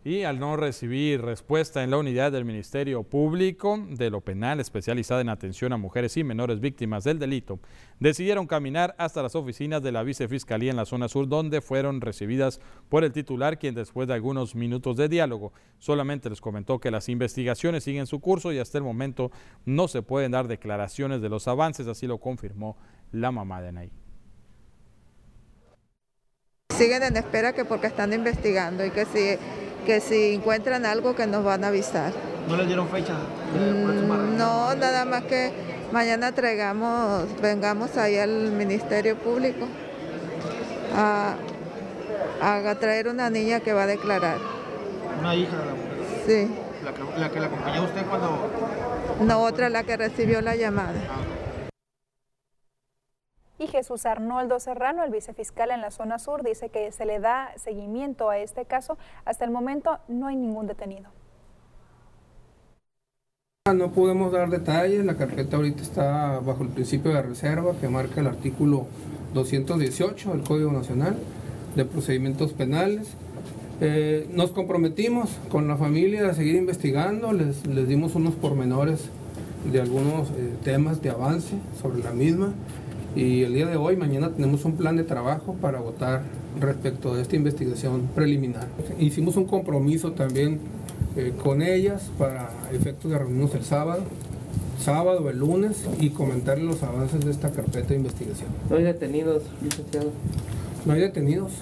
[0.04, 5.22] Y al no recibir respuesta en la unidad del Ministerio Público de lo Penal especializada
[5.22, 7.60] en atención a mujeres y menores víctimas del delito,
[8.00, 12.62] decidieron caminar hasta las oficinas de la Vicefiscalía en la zona sur, donde fueron recibidas
[12.88, 17.10] por el titular, quien después de algunos minutos de diálogo solamente les comentó que las
[17.10, 19.32] investigaciones siguen su curso y hasta el momento
[19.66, 22.78] no se pueden dar declaraciones de los avances, así lo confirmó
[23.16, 23.92] la mamá de Anaí.
[26.70, 29.38] Siguen en espera que porque están investigando y que si,
[29.86, 32.12] que si encuentran algo que nos van a avisar.
[32.50, 33.14] ¿No les dieron fecha?
[33.14, 35.52] Mm, no, nada más que
[35.94, 39.66] mañana traigamos, vengamos ahí al Ministerio Público
[40.94, 41.36] a,
[42.42, 44.38] a traer una niña que va a declarar.
[45.20, 45.96] ¿Una hija de la mujer?
[46.28, 46.56] Sí.
[46.84, 48.50] ¿La que la, que la acompañó usted cuando...?
[49.22, 51.00] No, otra la que recibió la llamada.
[53.58, 57.20] Ah y Jesús Arnoldo Serrano, el vicefiscal en la zona sur, dice que se le
[57.20, 58.98] da seguimiento a este caso.
[59.24, 61.10] Hasta el momento no hay ningún detenido.
[63.74, 68.22] No podemos dar detalles, la carpeta ahorita está bajo el principio de reserva que marca
[68.22, 68.86] el artículo
[69.34, 71.18] 218 del Código Nacional
[71.76, 73.14] de Procedimientos Penales.
[73.82, 79.10] Eh, nos comprometimos con la familia a seguir investigando, les, les dimos unos pormenores
[79.72, 82.54] de algunos eh, temas de avance sobre la misma.
[83.16, 86.24] Y el día de hoy, mañana tenemos un plan de trabajo para votar
[86.60, 88.68] respecto a esta investigación preliminar.
[89.00, 90.60] Hicimos un compromiso también
[91.16, 94.04] eh, con ellas para efectos de reunirnos el sábado,
[94.84, 98.50] sábado, o el lunes y comentar los avances de esta carpeta de investigación.
[98.70, 100.12] ¿No hay detenidos, licenciado?
[100.86, 101.54] No hay detenidos.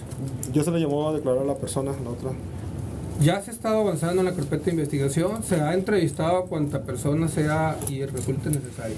[0.53, 2.31] ¿Ya se le llamó a declarar a la persona, la otra?
[3.21, 6.81] Ya se ha estado avanzando en la carpeta de investigación, se ha entrevistado a cuanta
[6.81, 8.95] persona sea y resulte necesario.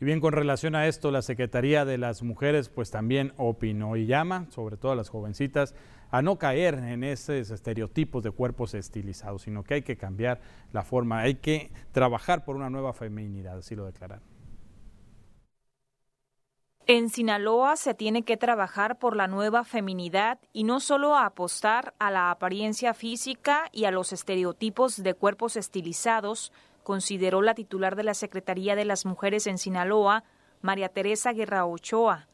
[0.00, 4.06] Y bien, con relación a esto, la Secretaría de las Mujeres pues también opinó y
[4.06, 5.74] llama, sobre todo a las jovencitas,
[6.10, 10.40] a no caer en esos estereotipos de cuerpos estilizados, sino que hay que cambiar
[10.72, 14.36] la forma, hay que trabajar por una nueva feminidad, así lo declararon.
[16.88, 22.12] En Sinaloa se tiene que trabajar por la nueva feminidad y no solo apostar a
[22.12, 26.52] la apariencia física y a los estereotipos de cuerpos estilizados,
[26.86, 30.22] consideró la titular de la Secretaría de las Mujeres en Sinaloa,
[30.62, 32.28] María Teresa Guerra Ochoa.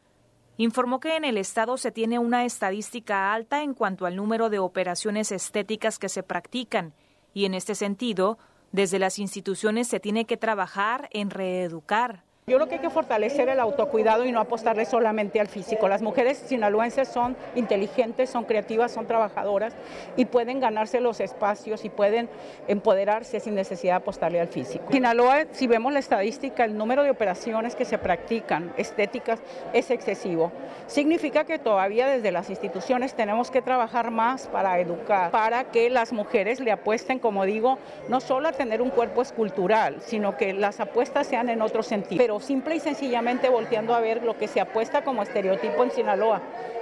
[0.57, 4.59] informó que en el estado se tiene una estadística alta en cuanto al número de
[4.59, 6.93] operaciones estéticas que se practican
[7.33, 8.37] y en este sentido,
[8.71, 13.47] desde las instituciones se tiene que trabajar en reeducar yo creo que hay que fortalecer
[13.47, 15.87] el autocuidado y no apostarle solamente al físico.
[15.87, 19.73] Las mujeres sinaloenses son inteligentes, son creativas, son trabajadoras
[20.17, 22.29] y pueden ganarse los espacios y pueden
[22.67, 24.91] empoderarse sin necesidad de apostarle al físico.
[24.91, 29.39] Sinaloa, si vemos la estadística, el número de operaciones que se practican estéticas
[29.71, 30.51] es excesivo.
[30.87, 36.11] Significa que todavía desde las instituciones tenemos que trabajar más para educar, para que las
[36.11, 37.79] mujeres le apuesten, como digo,
[38.09, 42.32] no solo a tener un cuerpo escultural, sino que las apuestas sean en otro sentido
[42.39, 46.41] simple y sencillamente volteando a ver lo que se apuesta como estereotipo en Sinaloa.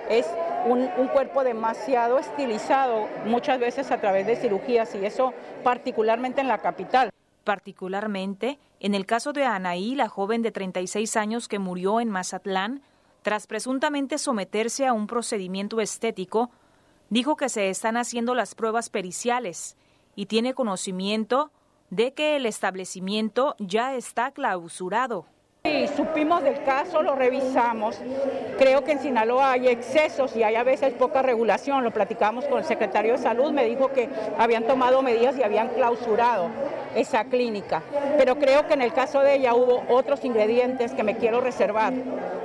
[0.10, 0.28] Es
[0.66, 5.34] un, cuerpo demasiado estilizado, muchas veces a través de cirugías, y eso
[5.64, 7.10] particularmente en la capital.
[7.44, 12.82] Particularmente en el caso de Anaí, la joven de 36 años que murió en Mazatlán,
[13.22, 16.50] tras presuntamente someterse a un procedimiento estético,
[17.12, 19.78] dijo que se están haciendo las pruebas periciales
[20.16, 21.52] y tiene conocimiento
[21.92, 25.28] de que el establecimiento ya está clausurado.
[25.64, 28.02] Sí, supimos del caso, lo revisamos.
[28.58, 31.84] Creo que en Sinaloa hay excesos y hay a veces poca regulación.
[31.84, 35.70] Lo platicamos con el secretario de Salud, me dijo que habían tomado medidas y habían
[35.70, 36.50] clausurado
[36.96, 37.84] esa clínica.
[38.18, 41.94] Pero creo que en el caso de ella hubo otros ingredientes que me quiero reservar,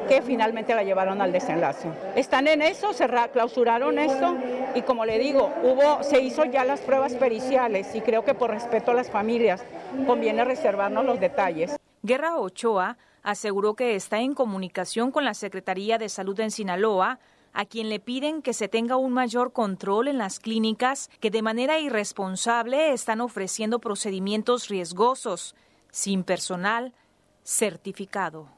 [0.09, 1.89] que finalmente la llevaron al desenlace.
[2.17, 4.37] Están en eso, se clausuraron esto
[4.75, 8.51] y como le digo, hubo, se hizo ya las pruebas periciales y creo que por
[8.51, 9.65] respeto a las familias
[10.07, 11.77] conviene reservarnos los detalles.
[12.03, 17.19] Guerra Ochoa aseguró que está en comunicación con la Secretaría de Salud en Sinaloa,
[17.53, 21.43] a quien le piden que se tenga un mayor control en las clínicas que de
[21.43, 25.57] manera irresponsable están ofreciendo procedimientos riesgosos,
[25.91, 26.93] sin personal
[27.43, 28.49] certificado.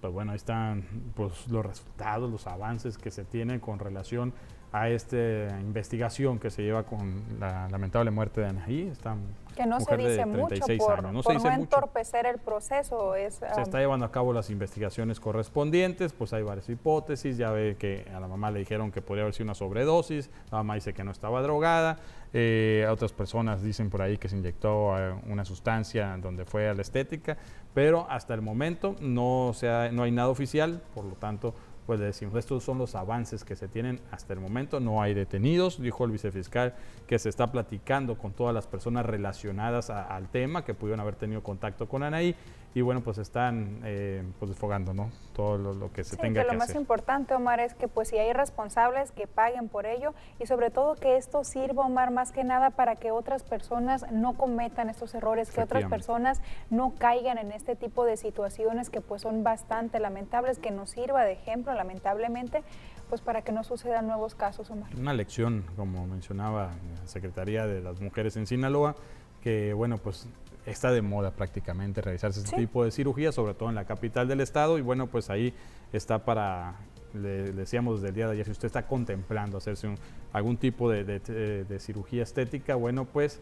[0.00, 4.34] Pues bueno, ahí están pues, los resultados, los avances que se tienen con relación
[4.72, 5.16] esta
[5.60, 8.88] investigación que se lleva con la lamentable muerte de Anaí.
[8.88, 9.18] Están
[9.58, 13.16] que no se dice mucho por no, entorpecer el proceso.
[13.16, 17.76] Es, se está llevando a cabo las investigaciones correspondientes, pues hay varias hipótesis, ya ve
[17.76, 20.94] que a la mamá le dijeron que podría haber sido una sobredosis, la mamá dice
[20.94, 21.98] que no estaba drogada,
[22.32, 26.74] eh, otras personas dicen por ahí que se inyectó eh, una sustancia donde fue a
[26.74, 27.36] la estética,
[27.74, 31.54] pero hasta el momento no, sea, no hay nada oficial, por lo tanto
[31.88, 35.14] pues le decimos, estos son los avances que se tienen hasta el momento, no hay
[35.14, 36.74] detenidos, dijo el vicefiscal
[37.06, 41.42] que se está platicando con todas las personas relacionadas al tema que pudieron haber tenido
[41.42, 42.36] contacto con Anaí
[42.74, 45.10] y bueno, pues están eh, pues desfogando, ¿no?
[45.34, 46.52] Todo lo, que se tenga que, hacer.
[46.52, 50.46] Lo más importante, Omar, es que pues si hay responsables que paguen por ello y
[50.46, 54.90] sobre todo que esto sirva, Omar, más que nada para que otras personas no cometan
[54.90, 59.42] estos errores, que otras personas no caigan en este tipo de situaciones que pues son
[59.42, 62.62] bastante lamentables, que nos sirva de ejemplo, lamentablemente,
[63.08, 64.90] pues para que no sucedan nuevos casos, Omar.
[64.96, 68.94] Una lección, como mencionaba la Secretaría de las Mujeres en Sinaloa,
[69.40, 70.28] que bueno, pues
[70.70, 74.40] está de moda prácticamente realizarse este tipo de cirugía, sobre todo en la capital del
[74.40, 75.54] estado, y bueno, pues ahí
[75.92, 76.76] está para,
[77.14, 79.88] le, decíamos desde el día de ayer, si usted está contemplando hacerse
[80.32, 83.40] algún tipo de, de, cirugía estética, bueno, pues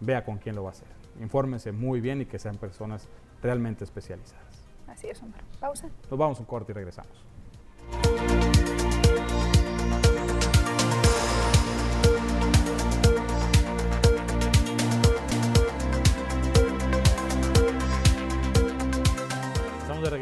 [0.00, 0.88] vea con quién lo va a hacer.
[1.20, 3.08] Infórmese muy bien y que sean personas
[3.42, 4.66] realmente especializadas.
[4.86, 5.40] Así es, Omar.
[5.58, 5.88] Pausa.
[6.10, 7.24] Nos vamos un corte y regresamos.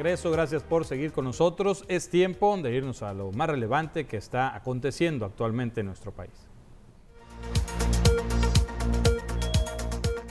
[0.04, 1.82] Regreso, gracias por seguir con nosotros.
[1.88, 6.53] Es tiempo de irnos a lo más relevante que está aconteciendo actualmente en nuestro país.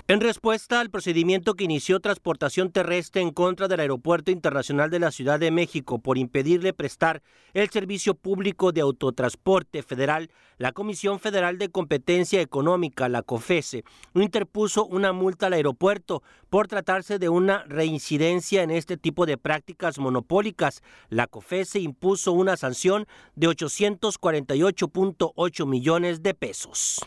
[0.10, 5.12] En respuesta al procedimiento que inició transportación terrestre en contra del Aeropuerto Internacional de la
[5.12, 11.58] Ciudad de México por impedirle prestar el servicio público de autotransporte federal, la Comisión Federal
[11.58, 18.62] de Competencia Económica, la COFESE, interpuso una multa al aeropuerto por tratarse de una reincidencia
[18.62, 20.82] en este tipo de prácticas monopólicas.
[21.08, 27.00] La COFESE impuso una sanción de 848.8 millones de pesos.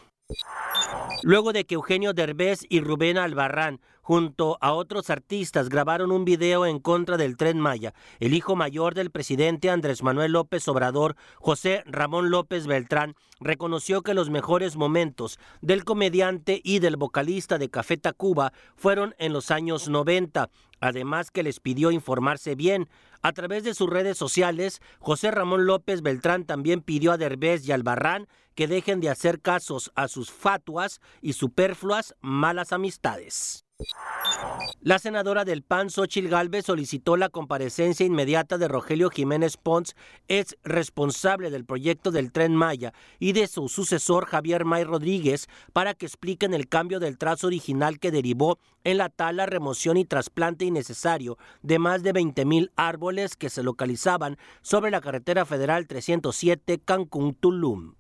[1.23, 6.65] Luego de que Eugenio Derbez y Rubén Albarrán, junto a otros artistas, grabaron un video
[6.65, 11.83] en contra del tren Maya, el hijo mayor del presidente Andrés Manuel López Obrador, José
[11.87, 17.97] Ramón López Beltrán, reconoció que los mejores momentos del comediante y del vocalista de Café
[17.97, 22.89] Tacuba fueron en los años 90, además que les pidió informarse bien.
[23.23, 27.73] A través de sus redes sociales, José Ramón López Beltrán también pidió a Derbez y
[27.73, 33.66] Albarrán que dejen de hacer casos a sus fatuas y superfluas malas amistades.
[34.81, 39.97] La senadora del PAN, Xochil Gálvez, solicitó la comparecencia inmediata de Rogelio Jiménez Pons,
[40.29, 45.95] ex responsable del proyecto del Tren Maya, y de su sucesor Javier May Rodríguez, para
[45.95, 50.65] que expliquen el cambio del trazo original que derivó en la tala, remoción y trasplante
[50.65, 56.79] innecesario de más de 20 mil árboles que se localizaban sobre la carretera federal 307
[56.79, 57.95] Cancún-Tulum.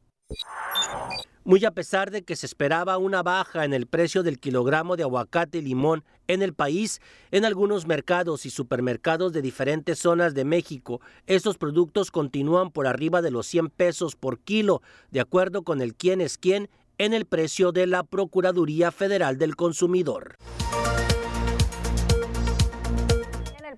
[1.46, 5.04] Muy a pesar de que se esperaba una baja en el precio del kilogramo de
[5.04, 10.44] aguacate y limón en el país, en algunos mercados y supermercados de diferentes zonas de
[10.44, 14.82] México, estos productos continúan por arriba de los 100 pesos por kilo,
[15.12, 16.68] de acuerdo con el quién es quién
[16.98, 20.38] en el precio de la Procuraduría Federal del Consumidor.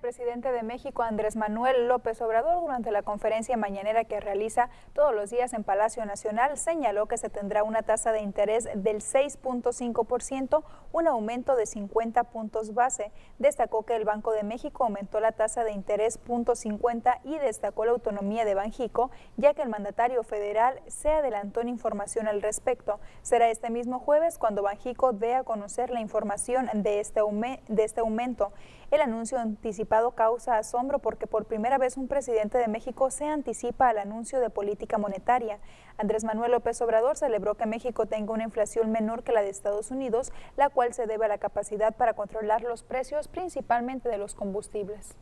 [0.09, 5.29] Presidente de México, Andrés Manuel López Obrador, durante la conferencia mañanera que realiza todos los
[5.29, 11.07] días en Palacio Nacional, señaló que se tendrá una tasa de interés del 6.5%, un
[11.07, 13.11] aumento de 50 puntos base.
[13.37, 17.91] Destacó que el Banco de México aumentó la tasa de interés .50 y destacó la
[17.91, 22.99] autonomía de Banjico, ya que el mandatario federal se adelantó en información al respecto.
[23.21, 27.21] Será este mismo jueves cuando Banjico dé a conocer la información de este,
[27.67, 28.51] de este aumento.
[28.91, 33.89] El anuncio anticipado causa asombro porque por primera vez un presidente de México se anticipa
[33.89, 35.59] al anuncio de política monetaria.
[35.99, 39.91] Andrés Manuel López Obrador celebró que México tenga una inflación menor que la de Estados
[39.91, 44.33] Unidos, la cual se debe a la capacidad para controlar los precios principalmente de los
[44.33, 45.15] combustibles.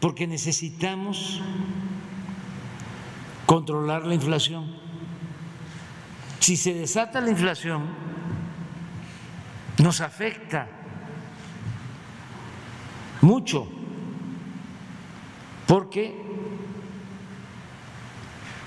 [0.00, 1.42] Porque necesitamos
[3.44, 4.74] controlar la inflación.
[6.38, 7.86] Si se desata la inflación,
[9.82, 10.79] nos afecta
[13.20, 13.68] mucho,
[15.66, 16.16] porque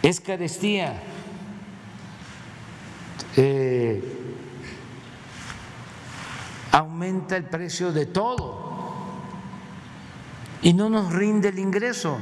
[0.01, 1.01] es carestía.
[3.35, 4.01] Eh,
[6.71, 8.73] aumenta el precio de todo
[10.61, 12.17] y no nos rinde el ingreso.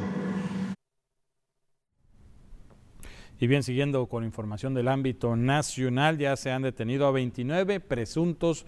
[3.39, 8.65] Y bien, siguiendo con información del ámbito nacional, ya se han detenido a 29 presuntos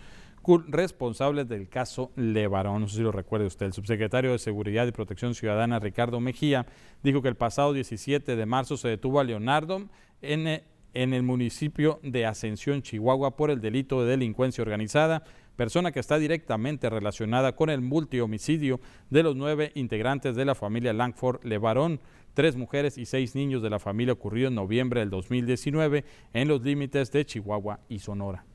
[0.67, 2.81] responsables del caso Levarón.
[2.81, 3.67] No sé si lo recuerde usted.
[3.67, 6.65] El subsecretario de Seguridad y Protección Ciudadana, Ricardo Mejía,
[7.01, 9.89] dijo que el pasado 17 de marzo se detuvo a Leonardo
[10.21, 10.63] en,
[10.93, 15.23] en el municipio de Ascensión, Chihuahua, por el delito de delincuencia organizada,
[15.55, 18.79] persona que está directamente relacionada con el multihomicidio
[19.09, 21.99] de los nueve integrantes de la familia Langford Levarón
[22.33, 26.61] tres mujeres y seis niños de la familia ocurrido en noviembre del 2019 en los
[26.63, 28.45] límites de Chihuahua y Sonora.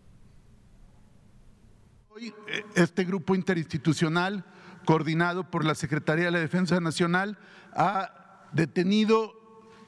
[2.19, 4.45] Hoy eh, este grupo interinstitucional,
[4.85, 7.39] coordinado por la Secretaría de la Defensa Nacional,
[7.75, 9.35] ha detenido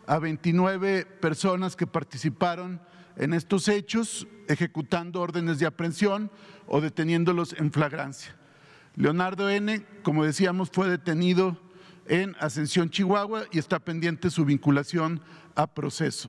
[0.07, 2.81] a 29 personas que participaron
[3.17, 6.31] en estos hechos, ejecutando órdenes de aprehensión
[6.69, 8.37] o deteniéndolos en flagrancia.
[8.95, 11.61] Leonardo N., como decíamos, fue detenido
[12.07, 15.21] en Ascensión, Chihuahua, y está pendiente su vinculación
[15.57, 16.29] a proceso.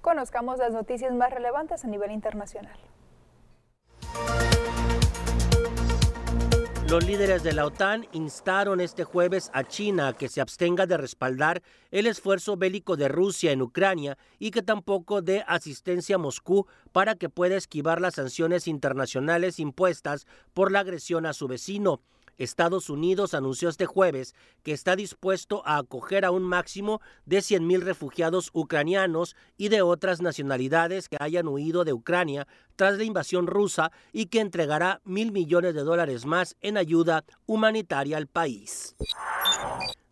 [0.00, 2.78] Conozcamos las noticias más relevantes a nivel internacional.
[6.94, 10.96] Los líderes de la OTAN instaron este jueves a China a que se abstenga de
[10.96, 11.60] respaldar
[11.90, 17.16] el esfuerzo bélico de Rusia en Ucrania y que tampoco dé asistencia a Moscú para
[17.16, 22.00] que pueda esquivar las sanciones internacionales impuestas por la agresión a su vecino.
[22.36, 27.80] Estados Unidos anunció este jueves que está dispuesto a acoger a un máximo de 100.000
[27.80, 32.46] refugiados ucranianos y de otras nacionalidades que hayan huido de Ucrania
[32.76, 38.16] tras la invasión rusa y que entregará mil millones de dólares más en ayuda humanitaria
[38.16, 38.94] al país.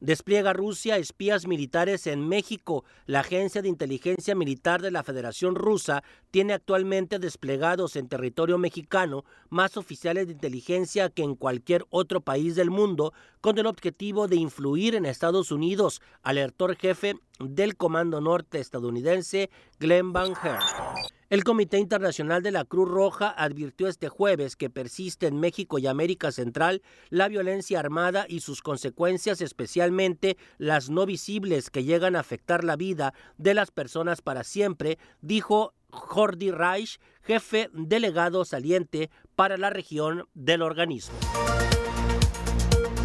[0.03, 2.85] Despliega Rusia espías militares en México.
[3.07, 6.03] La Agencia de Inteligencia Militar de la Federación Rusa
[6.33, 12.57] tiene actualmente desplegados en territorio mexicano más oficiales de inteligencia que en cualquier otro país
[12.57, 18.21] del mundo con el objetivo de influir en Estados Unidos, alertó el jefe del Comando
[18.21, 21.01] Norte estadounidense Glenn Van Herk.
[21.33, 25.87] El Comité Internacional de la Cruz Roja advirtió este jueves que persiste en México y
[25.87, 32.20] América Central la violencia armada y sus consecuencias, especialmente las no visibles que llegan a
[32.20, 39.57] afectar la vida de las personas para siempre, dijo Jordi Reich, jefe delegado saliente para
[39.57, 41.14] la región del organismo.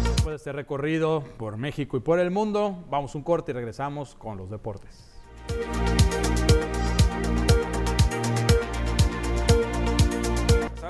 [0.04, 4.14] Después de este recorrido por México y por el mundo, vamos un corte y regresamos
[4.16, 5.18] con los deportes.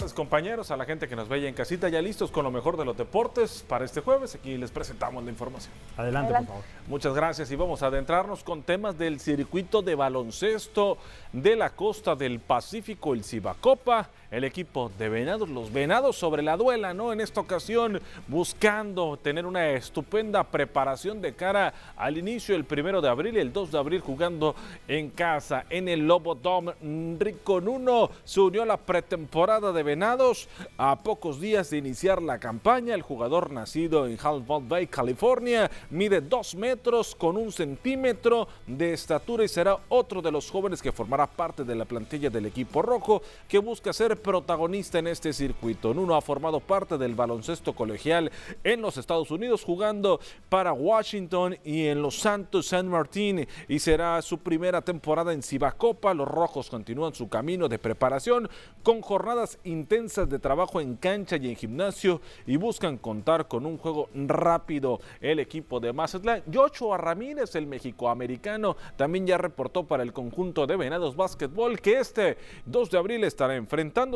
[0.08, 2.76] Tardes compañeros, a la gente que nos veía en casita, ya listos con lo mejor
[2.76, 4.34] de los deportes para este jueves.
[4.34, 5.72] Aquí les presentamos la información.
[5.96, 6.62] Adelante, por favor.
[6.86, 10.98] Muchas gracias y vamos a adentrarnos con temas del circuito de baloncesto
[11.32, 16.56] de la costa del Pacífico, el Cibacopa el equipo de Venados, los Venados sobre la
[16.56, 17.12] duela, ¿no?
[17.12, 23.08] En esta ocasión buscando tener una estupenda preparación de cara al inicio del primero de
[23.08, 24.54] abril y el 2 de abril jugando
[24.86, 26.74] en casa en el Lobo Dome.
[27.18, 32.38] Rico Nuno se unió a la pretemporada de Venados a pocos días de iniciar la
[32.38, 32.94] campaña.
[32.94, 39.44] El jugador nacido en Humboldt Bay, California, mide dos metros con un centímetro de estatura
[39.44, 43.22] y será otro de los jóvenes que formará parte de la plantilla del equipo rojo
[43.48, 45.94] que busca ser protagonista en este circuito.
[45.94, 48.30] Nuno ha formado parte del baloncesto colegial
[48.64, 54.20] en los Estados Unidos jugando para Washington y en los Santos San Martín y será
[54.22, 56.14] su primera temporada en Cibacopa.
[56.14, 58.48] Los rojos continúan su camino de preparación
[58.82, 63.78] con jornadas intensas de trabajo en cancha y en gimnasio y buscan contar con un
[63.78, 65.00] juego rápido.
[65.20, 70.76] El equipo de Mazatlán, Joshua Ramírez, el mexicoamericano, también ya reportó para el conjunto de
[70.76, 74.07] Venados Básquetbol que este 2 de abril estará enfrentando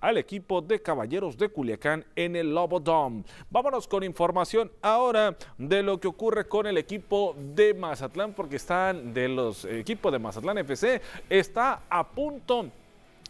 [0.00, 3.24] al equipo de Caballeros de Culiacán en el Lobo Dome.
[3.50, 9.12] Vámonos con información ahora de lo que ocurre con el equipo de Mazatlán, porque están
[9.12, 12.70] de los equipos de Mazatlán FC, está a punto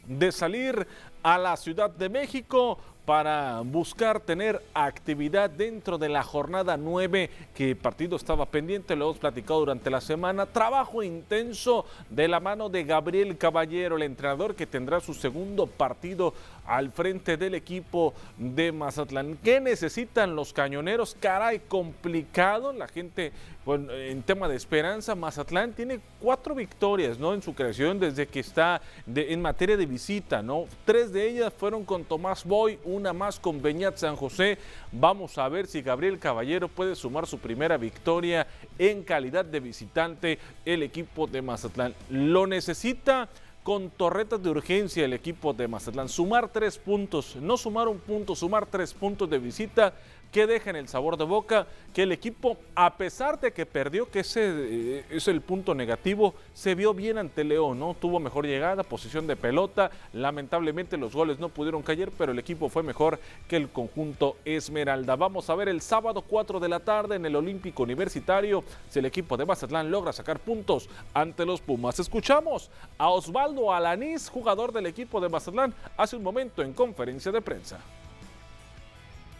[0.06, 0.86] de salir
[1.22, 7.70] a la Ciudad de México para buscar tener actividad dentro de la jornada 9 que
[7.70, 12.68] el partido estaba pendiente, lo hemos platicado durante la semana, trabajo intenso de la mano
[12.68, 16.32] de Gabriel Caballero, el entrenador que tendrá su segundo partido
[16.66, 19.38] al frente del equipo de Mazatlán.
[19.42, 21.16] ¿Qué necesitan los cañoneros?
[21.20, 23.32] Caray, complicado, la gente
[23.64, 27.32] bueno, en tema de esperanza, Mazatlán tiene cuatro victorias ¿no?
[27.32, 30.42] en su creación desde que está en materia de visita.
[30.42, 30.66] ¿no?
[30.84, 34.58] Tres de ellas fueron con Tomás Boy, una más con Beñat San José.
[34.90, 38.48] Vamos a ver si Gabriel Caballero puede sumar su primera victoria
[38.78, 41.94] en calidad de visitante el equipo de Mazatlán.
[42.10, 43.28] Lo necesita
[43.62, 46.08] con torretas de urgencia el equipo de Mazatlán.
[46.08, 49.94] Sumar tres puntos, no sumar un punto, sumar tres puntos de visita
[50.32, 54.20] que dejen el sabor de boca, que el equipo, a pesar de que perdió, que
[54.20, 57.94] ese eh, es el punto negativo, se vio bien ante León, ¿no?
[57.94, 62.70] Tuvo mejor llegada, posición de pelota, lamentablemente los goles no pudieron caer, pero el equipo
[62.70, 65.16] fue mejor que el conjunto Esmeralda.
[65.16, 69.04] Vamos a ver el sábado 4 de la tarde en el Olímpico Universitario si el
[69.04, 71.98] equipo de Mazatlán logra sacar puntos ante los Pumas.
[71.98, 77.42] Escuchamos a Osvaldo Alanís, jugador del equipo de Mazatlán, hace un momento en conferencia de
[77.42, 77.78] prensa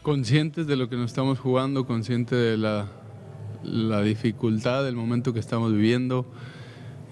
[0.02, 5.72] conscientes de lo que nos estamos jugando, conscientes de la, dificultad del momento que estamos
[5.72, 6.26] viviendo,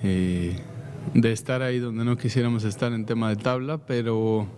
[0.03, 0.57] eh,
[1.15, 4.49] de estar ahí donde no quisiéramos estar en tema de tabla, pero,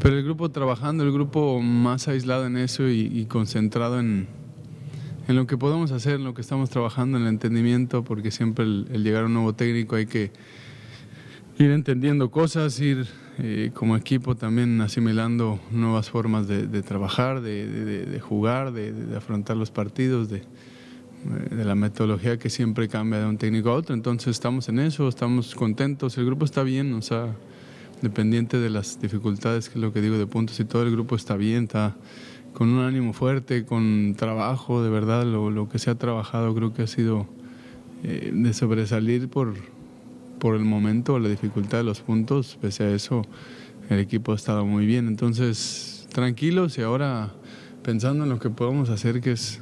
[0.00, 4.26] pero el grupo trabajando, el grupo más aislado en eso y, concentrado en,
[5.28, 8.64] en, lo que podemos hacer, en lo que estamos trabajando, en el entendimiento, porque siempre
[8.64, 10.32] el llegar a un nuevo técnico hay que
[11.58, 13.06] ir entendiendo cosas, ir
[13.38, 20.30] eh, como equipo también asimilando nuevas formas de, trabajar, de, jugar, de, afrontar los partidos,
[20.30, 20.42] eh,
[21.50, 23.94] de, la metodología que siempre cambia de un técnico a otro.
[23.94, 27.00] Entonces estamos en eso, estamos contentos, el grupo está bien, o
[28.02, 31.16] dependiente de las dificultades, que es lo que digo de puntos y todo, el grupo
[31.16, 31.96] está bien, está
[32.52, 36.82] con un ánimo fuerte, con trabajo, de verdad, lo, que se ha trabajado creo que
[36.82, 37.26] ha sido
[38.04, 39.54] eh, de sobresalir por
[40.38, 43.22] por el momento la dificultad de los puntos, pese a eso
[43.90, 45.08] el equipo ha estado muy bien.
[45.08, 47.32] Entonces, tranquilos y ahora
[47.82, 49.60] pensando en lo que podemos hacer, que es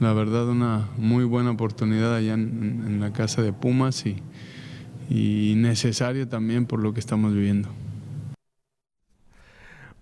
[0.00, 4.16] la verdad una muy buena oportunidad allá en, la casa de Pumas y,
[5.08, 7.68] y necesario también por lo que estamos viviendo.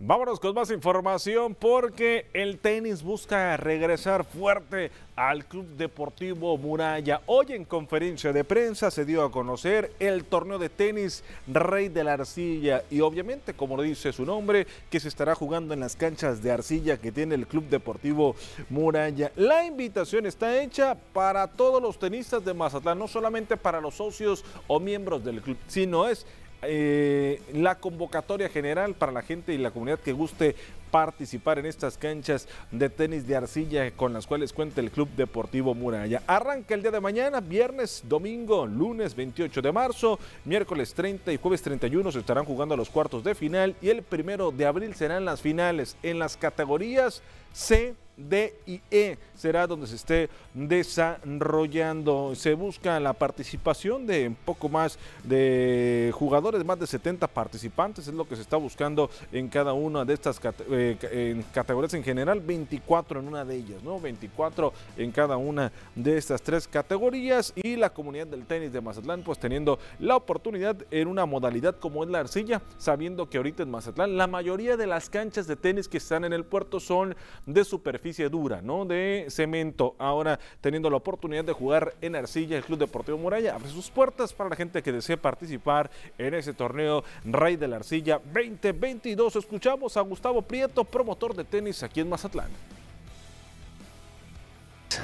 [0.01, 7.23] Vámonos con más información porque el tenis busca regresar fuerte al Club Deportivo Muralla.
[7.27, 12.03] Hoy en conferencia de prensa se dio a conocer el torneo de tenis Rey de
[12.03, 16.43] la Arcilla y obviamente, como dice su nombre, que se estará jugando en las canchas
[16.43, 18.35] de arcilla que tiene el Club Deportivo
[18.71, 19.31] Muralla.
[19.37, 24.45] La invitación está hecha para todos los tenistas de Mazatlán, no solamente para los socios
[24.67, 26.27] o miembros del club, sino es
[26.67, 30.55] eh, la convocatoria general para la gente y la comunidad que guste
[30.91, 35.75] participar en estas canchas de tenis de arcilla con las cuales cuenta el Club Deportivo
[35.75, 36.23] Muralla.
[36.29, 41.63] Arranca el día de mañana, viernes, domingo, lunes 28 de marzo, miércoles 30 y jueves
[41.63, 45.41] 31 se estarán jugando los cuartos de final y el primero de abril serán las
[45.41, 52.35] finales en las categorías C, D y E será donde se esté desarrollando.
[52.35, 58.15] Se busca la participación de un poco más de jugadores, más de 70 participantes, es
[58.15, 60.41] lo que se está buscando en cada una de estas
[60.71, 63.99] eh, categorías en general, 24 en una de ellas, ¿no?
[63.99, 69.23] 24 en cada una de estas tres categorías y la comunidad del tenis de Mazatlán
[69.23, 73.71] pues teniendo la oportunidad en una modalidad como es la arcilla, sabiendo que ahorita en
[73.71, 77.65] Mazatlán la mayoría de las canchas de tenis que están en el puerto son de
[77.65, 78.85] superficie dura, ¿no?
[78.85, 79.95] De cemento.
[79.99, 84.33] Ahora teniendo la oportunidad de jugar en arcilla, el Club Deportivo Muralla abre sus puertas
[84.33, 89.37] para la gente que desee participar en ese torneo Rey de la Arcilla 2022.
[89.37, 92.51] Escuchamos a Gustavo Prieto, promotor de tenis aquí en Mazatlán.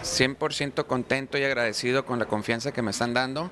[0.02, 3.50] 100% contento y agradecido con la confianza que me están dando.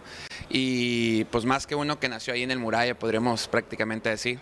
[0.48, 4.40] Y pues más que uno que nació ahí en el Muralla, podríamos prácticamente decir.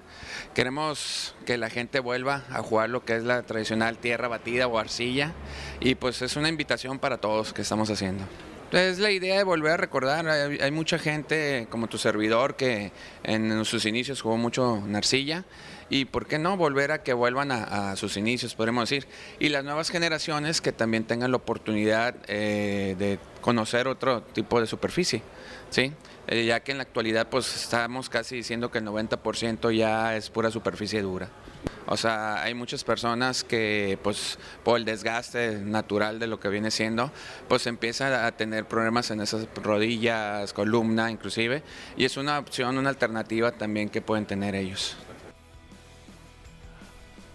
[0.54, 4.78] Queremos que la gente vuelva a jugar lo que es la tradicional tierra batida o
[4.78, 5.32] arcilla.
[5.80, 8.24] Y pues es una invitación para todos que estamos haciendo.
[8.72, 12.90] Es la idea de volver a recordar, hay, mucha gente como tu servidor que
[13.22, 15.44] en sus inicios jugó mucho en arcilla
[15.88, 19.06] y por qué no volver a que vuelvan a, sus inicios, podemos decir.
[19.38, 24.66] Y las nuevas generaciones que también tengan la oportunidad eh, de conocer otro tipo de
[24.66, 25.22] superficie,
[25.70, 25.92] ¿sí?
[26.28, 30.28] Eh, ya que en la actualidad pues estamos casi diciendo que el 90% ya es
[30.30, 31.28] pura superficie dura.
[31.86, 36.72] O sea, hay muchas personas que, pues, por el desgaste natural de lo que viene
[36.72, 37.12] siendo,
[37.48, 41.62] pues empiezan a tener problemas en esas rodillas, columna, inclusive,
[41.96, 44.96] y es una opción, una alternativa también que pueden tener ellos.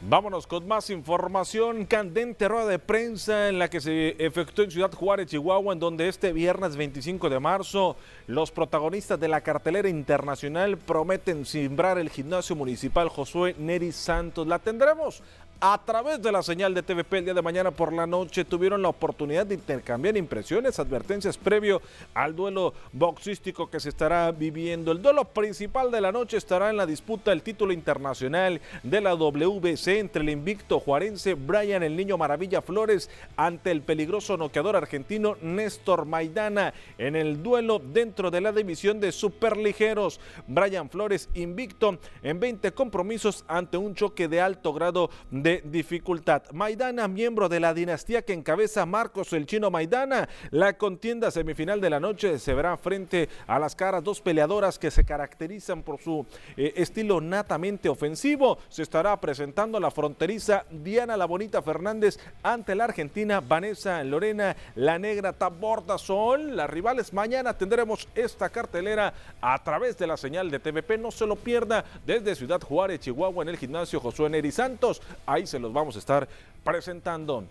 [0.03, 1.85] Vámonos con más información.
[1.85, 6.07] Candente rueda de prensa en la que se efectuó en Ciudad Juárez, Chihuahua, en donde
[6.07, 7.95] este viernes 25 de marzo
[8.25, 14.47] los protagonistas de la cartelera internacional prometen simbrar el gimnasio municipal Josué Neri Santos.
[14.47, 15.21] La tendremos
[15.63, 18.81] a través de la señal de TVP el día de mañana por la noche tuvieron
[18.81, 21.83] la oportunidad de intercambiar impresiones, advertencias previo
[22.15, 24.91] al duelo boxístico que se estará viviendo.
[24.91, 29.13] El duelo principal de la noche estará en la disputa del título internacional de la
[29.13, 35.37] WBC entre el invicto juarense Brian el Niño Maravilla Flores ante el peligroso noqueador argentino
[35.43, 40.19] Néstor Maidana en el duelo dentro de la división de superligeros.
[40.47, 46.43] Brian Flores invicto en 20 compromisos ante un choque de alto grado de dificultad.
[46.53, 50.29] Maidana, miembro de la dinastía que encabeza Marcos el Chino Maidana.
[50.51, 54.91] La contienda semifinal de la noche se verá frente a las caras dos peleadoras que
[54.91, 56.25] se caracterizan por su
[56.55, 58.59] eh, estilo natamente ofensivo.
[58.69, 64.97] Se estará presentando la fronteriza Diana La Bonita Fernández ante la argentina Vanessa Lorena La
[64.97, 66.55] Negra Taborda Sol.
[66.55, 70.97] Las rivales mañana tendremos esta cartelera a través de la señal de TVP.
[70.97, 75.01] No se lo pierda desde Ciudad Juárez, Chihuahua, en el gimnasio Josué Neri Santos.
[75.25, 76.27] Ahí se los vamos a estar
[76.63, 77.45] presentando.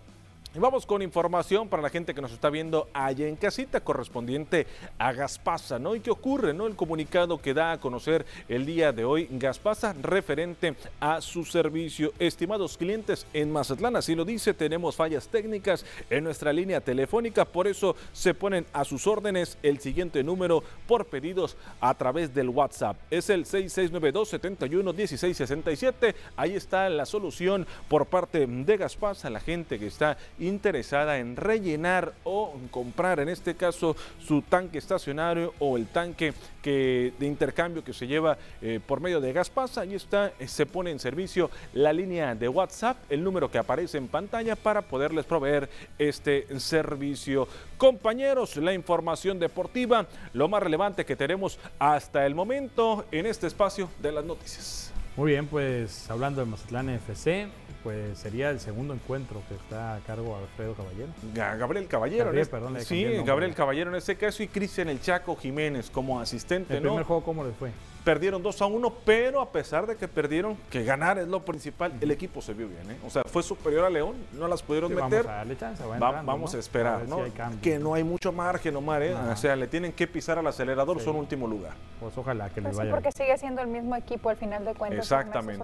[0.53, 5.13] Vamos con información para la gente que nos está viendo allá en casita correspondiente a
[5.13, 5.95] Gaspasa, ¿no?
[5.95, 6.67] ¿Y qué ocurre, no?
[6.67, 12.11] El comunicado que da a conocer el día de hoy Gaspasa referente a su servicio.
[12.19, 17.65] Estimados clientes en Mazatlán, así lo dice, tenemos fallas técnicas en nuestra línea telefónica, por
[17.65, 22.97] eso se ponen a sus órdenes el siguiente número por pedidos a través del WhatsApp.
[23.09, 26.13] Es el 6692 71 1667.
[26.35, 32.13] Ahí está la solución por parte de Gaspasa, la gente que está interesada en rellenar
[32.23, 37.93] o comprar, en este caso, su tanque estacionario o el tanque que, de intercambio que
[37.93, 41.49] se lleva eh, por medio de gas pasa, ahí está, eh, se pone en servicio
[41.73, 47.47] la línea de WhatsApp, el número que aparece en pantalla para poderles proveer este servicio.
[47.77, 53.89] Compañeros, la información deportiva, lo más relevante que tenemos hasta el momento en este espacio
[54.01, 54.91] de las noticias.
[55.17, 57.49] Muy bien, pues hablando de Mazatlán FC,
[57.83, 61.09] pues sería el segundo encuentro que está a cargo Alfredo Caballero.
[61.33, 62.25] Gabriel Caballero.
[62.25, 66.75] Gabriel, perdón, sí, Gabriel Caballero en ese caso y Cristian El Chaco Jiménez como asistente.
[66.75, 67.71] ¿El primer juego cómo les fue?
[68.03, 71.93] Perdieron 2 a 1, pero a pesar de que perdieron, que ganar es lo principal,
[72.01, 72.89] el equipo se vio bien.
[72.91, 72.97] ¿eh?
[73.05, 75.23] O sea, fue superior a León, no las pudieron meter.
[75.23, 77.19] Vamos a darle chance, vamos a esperar, ¿no?
[77.61, 79.03] que no hay mucho margen, Omar.
[79.03, 79.13] ¿eh?
[79.13, 81.73] O sea, le tienen que pisar al acelerador, son último lugar.
[81.99, 82.89] Pues ojalá que les pues vaya.
[82.89, 84.99] Sí, porque sigue siendo el mismo equipo al final de cuentas.
[84.99, 85.63] Exactamente.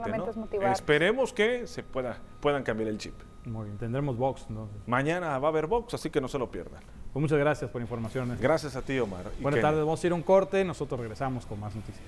[0.72, 3.16] Esperemos que se pueda, puedan cambiar el chip.
[3.46, 4.50] Muy bien, tendremos box.
[4.50, 4.68] ¿no?
[4.86, 6.82] Mañana va a haber box, así que no se lo pierdan.
[7.14, 8.38] Pues muchas gracias por la información.
[8.40, 9.26] Gracias a ti, Omar.
[9.40, 12.06] Buenas tardes, vamos a ir a un corte, nosotros regresamos con más noticias.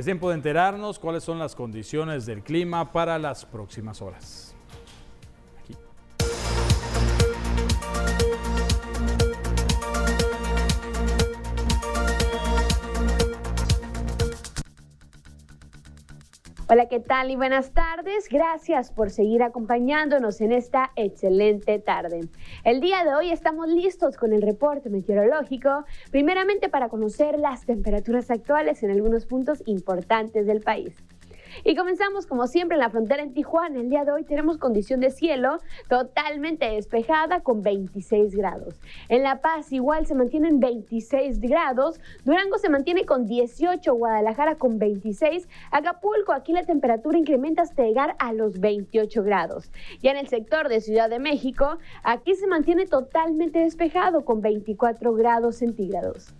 [0.00, 4.49] Es tiempo de enterarnos cuáles son las condiciones del clima para las próximas horas.
[16.72, 18.28] Hola, ¿qué tal y buenas tardes?
[18.30, 22.28] Gracias por seguir acompañándonos en esta excelente tarde.
[22.62, 28.30] El día de hoy estamos listos con el reporte meteorológico, primeramente para conocer las temperaturas
[28.30, 30.94] actuales en algunos puntos importantes del país.
[31.64, 33.80] Y comenzamos como siempre en la frontera en Tijuana.
[33.80, 35.58] El día de hoy tenemos condición de cielo
[35.88, 38.80] totalmente despejada con 26 grados.
[39.08, 42.00] En La Paz igual se mantienen 26 grados.
[42.24, 45.48] Durango se mantiene con 18, Guadalajara con 26.
[45.70, 49.70] Acapulco aquí la temperatura incrementa hasta llegar a los 28 grados.
[50.02, 55.12] Ya en el sector de Ciudad de México, aquí se mantiene totalmente despejado con 24
[55.14, 56.32] grados centígrados.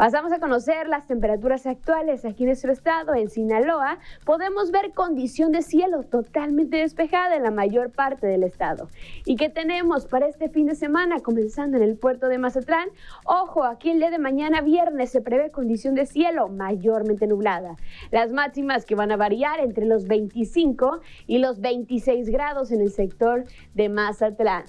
[0.00, 3.98] Pasamos a conocer las temperaturas actuales aquí en nuestro estado, en Sinaloa.
[4.24, 8.88] Podemos ver condición de cielo totalmente despejada en la mayor parte del estado.
[9.26, 11.20] ¿Y qué tenemos para este fin de semana?
[11.20, 12.88] Comenzando en el puerto de Mazatlán.
[13.26, 17.76] Ojo, aquí el día de mañana viernes se prevé condición de cielo mayormente nublada.
[18.10, 22.90] Las máximas que van a variar entre los 25 y los 26 grados en el
[22.90, 23.44] sector
[23.74, 24.64] de Mazatlán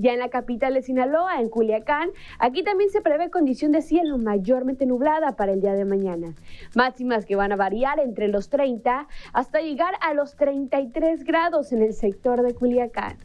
[0.00, 2.10] ya en la capital de Sinaloa, en Culiacán.
[2.38, 6.34] Aquí también se prevé condición de cielo mayormente nublada para el día de mañana.
[6.74, 11.82] Máximas que van a variar entre los 30 hasta llegar a los 33 grados en
[11.82, 13.16] el sector de Culiacán.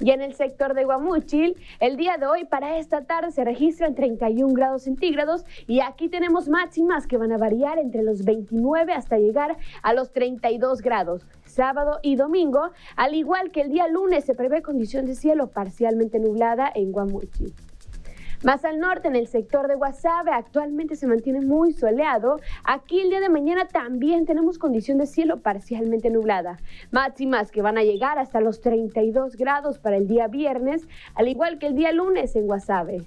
[0.00, 3.94] Y en el sector de Guamúchil, el día de hoy para esta tarde se registran
[3.94, 9.18] 31 grados centígrados y aquí tenemos máximas que van a variar entre los 29 hasta
[9.18, 11.26] llegar a los 32 grados.
[11.44, 16.18] Sábado y domingo, al igual que el día lunes, se prevé condición de cielo parcialmente
[16.18, 17.54] nublada en Guamúchil.
[18.46, 22.38] Más al norte, en el sector de Guasave, actualmente se mantiene muy soleado.
[22.62, 26.60] Aquí el día de mañana también tenemos condición de cielo parcialmente nublada.
[26.92, 30.86] Máximas que van a llegar hasta los 32 grados para el día viernes,
[31.16, 33.04] al igual que el día lunes en Guasave.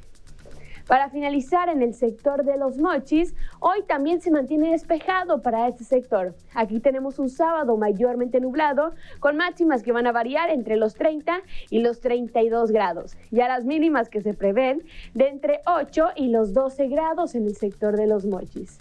[0.89, 5.83] Para finalizar, en el sector de los mochis, hoy también se mantiene despejado para este
[5.83, 6.33] sector.
[6.55, 11.43] Aquí tenemos un sábado mayormente nublado, con máximas que van a variar entre los 30
[11.69, 13.15] y los 32 grados.
[13.29, 14.81] Ya las mínimas que se prevén
[15.13, 18.79] de entre 8 y los 12 grados en el sector de los mochis.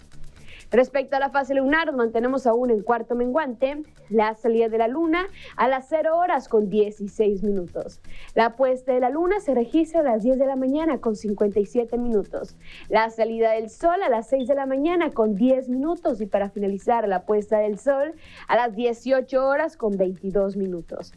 [0.71, 4.87] Respecto a la fase lunar, nos mantenemos aún en cuarto menguante, la salida de la
[4.87, 8.01] luna a las 0 horas con 16 minutos.
[8.35, 11.97] La puesta de la luna se registra a las 10 de la mañana con 57
[11.97, 12.55] minutos.
[12.87, 16.49] La salida del sol a las 6 de la mañana con 10 minutos y para
[16.51, 18.13] finalizar la puesta del sol
[18.47, 21.13] a las 18 horas con 22 minutos.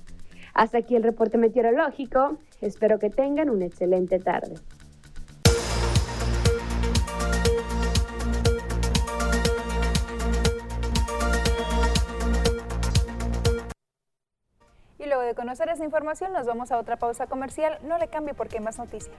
[0.55, 2.38] Hasta aquí el reporte meteorológico.
[2.62, 4.55] Espero que tengan una excelente tarde.
[15.03, 17.76] Y luego de conocer esa información nos vamos a otra pausa comercial.
[17.82, 19.16] No le cambie porque hay más noticias.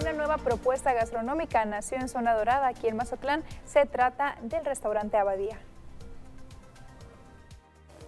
[0.00, 3.44] Una nueva propuesta gastronómica nació en Zona Dorada, aquí en Mazatlán.
[3.66, 5.60] Se trata del restaurante Abadía.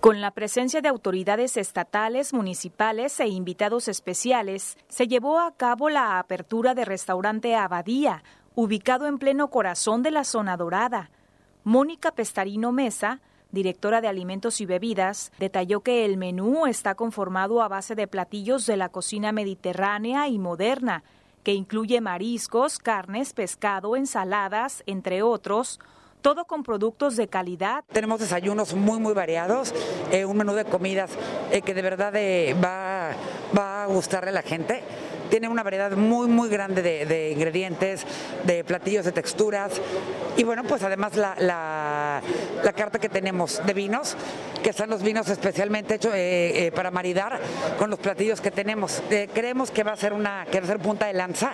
[0.04, 6.18] Con la presencia de autoridades estatales, municipales e invitados especiales, se llevó a cabo la
[6.18, 8.22] apertura de restaurante Abadía,
[8.54, 11.10] ubicado en pleno corazón de la zona dorada.
[11.62, 17.68] Mónica Pestarino Mesa, directora de Alimentos y Bebidas, detalló que el menú está conformado a
[17.68, 21.02] base de platillos de la cocina mediterránea y moderna,
[21.42, 25.80] que incluye mariscos, carnes, pescado, ensaladas, entre otros,
[26.24, 27.84] todo con productos de calidad.
[27.92, 29.74] Tenemos desayunos muy, muy variados,
[30.10, 31.10] eh, un menú de comidas
[31.50, 33.10] eh, que de verdad eh, va,
[33.54, 34.82] va a gustarle a la gente
[35.30, 38.04] tiene una variedad muy, muy grande de, ingredientes,
[38.44, 39.80] de platillos, de texturas.
[40.36, 44.16] Y bueno, pues además la, la, carta que tenemos de vinos,
[44.62, 47.40] que son los vinos especialmente hechos eh, eh, para maridar
[47.78, 49.02] con los platillos que tenemos.
[49.10, 51.52] Eh, creemos que va a ser una que va a ser punta de lanza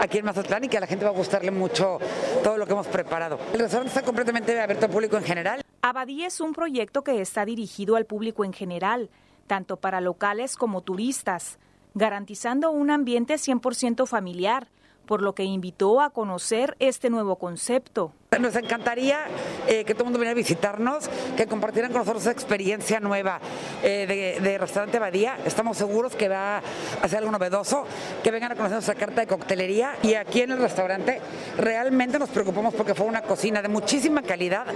[0.00, 1.98] aquí en Mazatlán y que a la gente va a gustarle mucho
[2.42, 3.38] todo lo que hemos preparado.
[3.52, 5.62] El restaurante está completamente abierto al público en general.
[5.82, 9.10] Abadí es un proyecto que está dirigido al público en general,
[9.46, 11.58] tanto para locales como turistas
[11.94, 14.68] garantizando un ambiente 100% familiar,
[15.06, 18.12] por lo que invitó a conocer este nuevo concepto.
[18.40, 19.20] Nos encantaría
[19.68, 23.40] eh, que todo el mundo viniera a visitarnos, que compartieran con nosotros esa experiencia nueva
[23.82, 25.38] eh, de, Restaurante Badía.
[25.44, 27.84] Estamos seguros que va a ser algo novedoso,
[28.22, 29.96] que vengan a conocer nuestra carta de coctelería.
[30.02, 31.20] Y aquí en el restaurante
[31.58, 34.66] realmente nos preocupamos porque fue una cocina de muchísima calidad,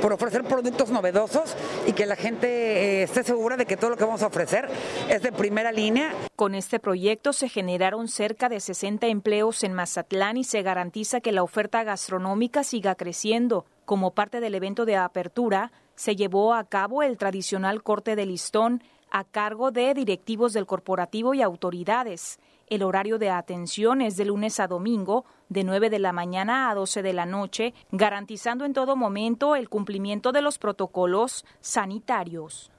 [0.00, 1.56] por ofrecer productos novedosos
[1.86, 4.68] y que la gente eh, esté segura de que todo lo que vamos a ofrecer
[5.08, 6.12] es de primera línea.
[6.36, 11.32] Con este proyecto se generaron cerca de 60 empleos en Mazatlán y se garantiza que
[11.32, 13.64] la oferta gastronómica siga creciendo.
[13.86, 18.82] Como parte del evento de apertura, se llevó a cabo el tradicional corte de listón
[19.10, 22.38] a cargo de directivos del corporativo y autoridades.
[22.66, 26.74] El horario de atención es de lunes a domingo, de 9 de la mañana a
[26.74, 32.70] 12 de la noche, garantizando en todo momento el cumplimiento de los protocolos sanitarios.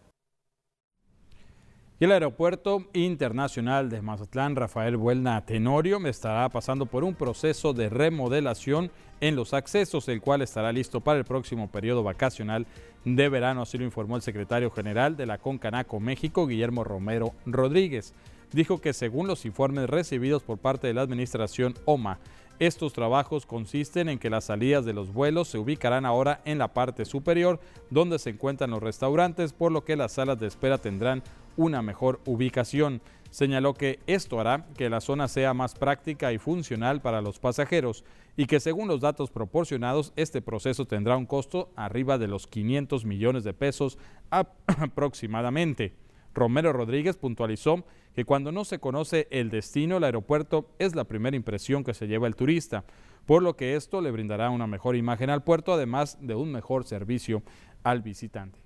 [2.01, 8.89] El Aeropuerto Internacional de Mazatlán, Rafael Buelna Tenorio, estará pasando por un proceso de remodelación
[9.19, 12.65] en los accesos, el cual estará listo para el próximo periodo vacacional
[13.05, 18.15] de verano, así lo informó el secretario general de la Concanaco México, Guillermo Romero Rodríguez.
[18.51, 22.17] Dijo que según los informes recibidos por parte de la administración OMA,
[22.57, 26.67] estos trabajos consisten en que las salidas de los vuelos se ubicarán ahora en la
[26.67, 31.23] parte superior donde se encuentran los restaurantes, por lo que las salas de espera tendrán
[31.57, 33.01] una mejor ubicación.
[33.29, 38.03] Señaló que esto hará que la zona sea más práctica y funcional para los pasajeros
[38.35, 43.05] y que según los datos proporcionados, este proceso tendrá un costo arriba de los 500
[43.05, 43.97] millones de pesos
[44.29, 45.93] aproximadamente.
[46.33, 47.83] Romero Rodríguez puntualizó
[48.13, 52.07] que cuando no se conoce el destino, el aeropuerto es la primera impresión que se
[52.07, 52.83] lleva el turista,
[53.25, 56.85] por lo que esto le brindará una mejor imagen al puerto, además de un mejor
[56.85, 57.43] servicio
[57.83, 58.59] al visitante.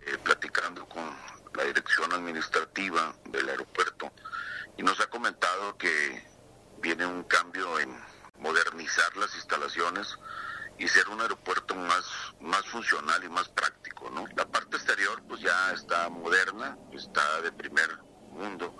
[0.00, 1.02] Eh, platicando con
[1.56, 4.10] la dirección administrativa del aeropuerto
[4.76, 6.26] y nos ha comentado que
[6.80, 7.96] viene un cambio en
[8.38, 10.16] modernizar las instalaciones
[10.78, 12.04] y ser un aeropuerto más,
[12.40, 14.26] más funcional y más práctico, ¿no?
[14.36, 17.98] La parte exterior pues ya está moderna, está de primer
[18.30, 18.76] mundo,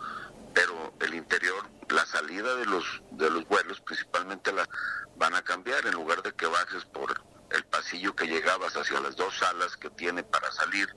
[0.55, 4.68] pero el interior, la salida de los, de los vuelos principalmente la
[5.16, 7.20] van a cambiar, en lugar de que bajes por
[7.51, 10.89] el pasillo que llegabas hacia las dos salas que tiene para salir,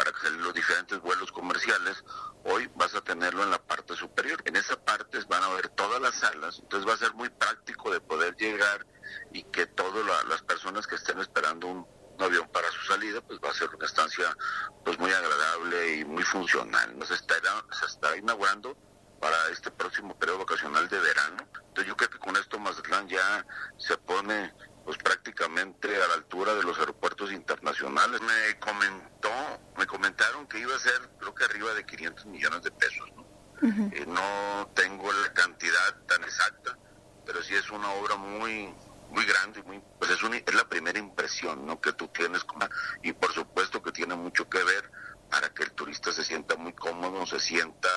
[0.00, 2.02] para que los diferentes vuelos comerciales,
[2.44, 4.40] hoy vas a tenerlo en la parte superior.
[4.46, 7.90] En esa parte van a ver todas las salas, entonces va a ser muy práctico
[7.90, 8.86] de poder llegar
[9.30, 11.86] y que todas las personas que estén esperando un,
[12.18, 14.36] avión para su salida, pues va a ser una estancia
[14.84, 16.96] pues muy agradable y muy funcional.
[17.06, 17.34] Se está,
[17.70, 18.76] se está inaugurando
[19.20, 21.46] para este próximo periodo vacacional de verano.
[21.68, 23.46] Entonces yo creo que con esto Mazatlán ya
[23.78, 24.52] se pone
[24.84, 28.20] pues prácticamente a la altura de los aeropuertos internacionales.
[28.20, 29.30] Me comentó,
[29.76, 33.08] me comentaron que iba a ser creo que arriba de 500 millones de pesos.
[33.16, 33.26] ¿no?
[33.62, 36.78] Eh, no tengo la cantidad tan exacta,
[37.26, 38.74] pero sí es una obra muy
[39.10, 41.80] muy grande, muy, pues es, es la primera impresión ¿no?
[41.80, 42.66] que tú tienes como,
[43.02, 44.90] y por supuesto que tiene mucho que ver
[45.28, 47.88] para que el turista se sienta muy cómodo, se sienta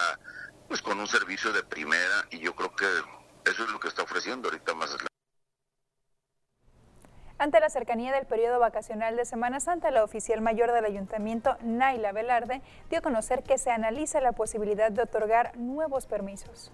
[0.67, 2.87] pues con un servicio de primera y yo creo que
[3.49, 4.95] eso es lo que está ofreciendo ahorita más
[7.43, 12.13] ante la cercanía del periodo vacacional de Semana Santa, la oficial mayor del ayuntamiento, Naila
[12.13, 16.71] Velarde, dio a conocer que se analiza la posibilidad de otorgar nuevos permisos.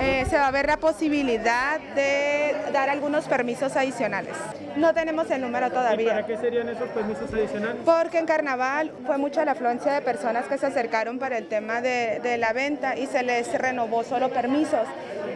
[0.00, 4.34] Eh, se va a ver la posibilidad de dar algunos permisos adicionales.
[4.76, 6.06] No tenemos el número todavía.
[6.06, 7.82] ¿Y para qué serían esos permisos adicionales?
[7.84, 11.82] Porque en carnaval fue mucha la afluencia de personas que se acercaron para el tema
[11.82, 14.86] de, de la venta y se les renovó solo permisos.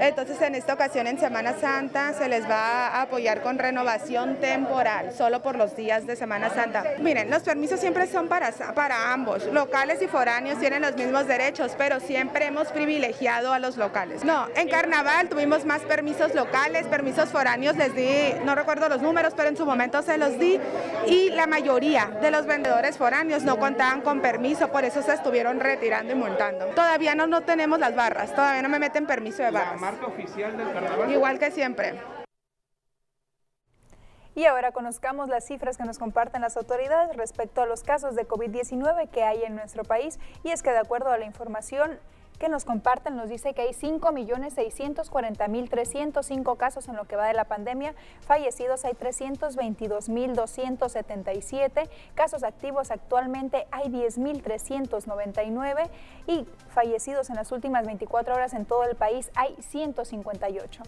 [0.01, 5.13] Entonces en esta ocasión en Semana Santa se les va a apoyar con renovación temporal,
[5.13, 6.85] solo por los días de Semana Santa.
[7.01, 11.73] Miren, los permisos siempre son para, para ambos, locales y foráneos tienen los mismos derechos,
[11.79, 14.25] pero siempre hemos privilegiado a los locales.
[14.25, 19.35] No, en carnaval tuvimos más permisos locales, permisos foráneos, les di, no recuerdo los números,
[19.37, 20.59] pero en su momento se los di
[21.07, 25.61] y la mayoría de los vendedores foráneos no contaban con permiso, por eso se estuvieron
[25.61, 26.67] retirando y multando.
[26.67, 30.57] Todavía no, no tenemos las barras, todavía no me meten permiso de barras marca oficial
[30.57, 31.11] del carnaval?
[31.11, 32.01] Igual que siempre.
[34.35, 38.27] Y ahora conozcamos las cifras que nos comparten las autoridades respecto a los casos de
[38.27, 40.19] COVID-19 que hay en nuestro país.
[40.43, 42.01] Y es que de acuerdo a la información
[42.39, 47.45] que nos comparten nos dice que hay 5.640.305 casos en lo que va de la
[47.45, 55.89] pandemia, fallecidos hay 322.277, casos activos actualmente hay 10.399
[56.27, 60.83] y fallecidos en las últimas 24 horas en todo el país hay 158.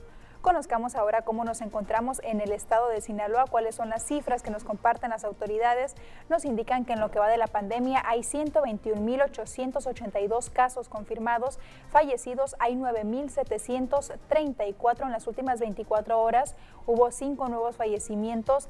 [0.46, 4.52] Conozcamos ahora cómo nos encontramos en el estado de Sinaloa, cuáles son las cifras que
[4.52, 5.96] nos comparten las autoridades.
[6.28, 11.58] Nos indican que en lo que va de la pandemia hay 121.882 casos confirmados,
[11.90, 16.54] fallecidos hay 9.734 en las últimas 24 horas,
[16.86, 18.68] hubo cinco nuevos fallecimientos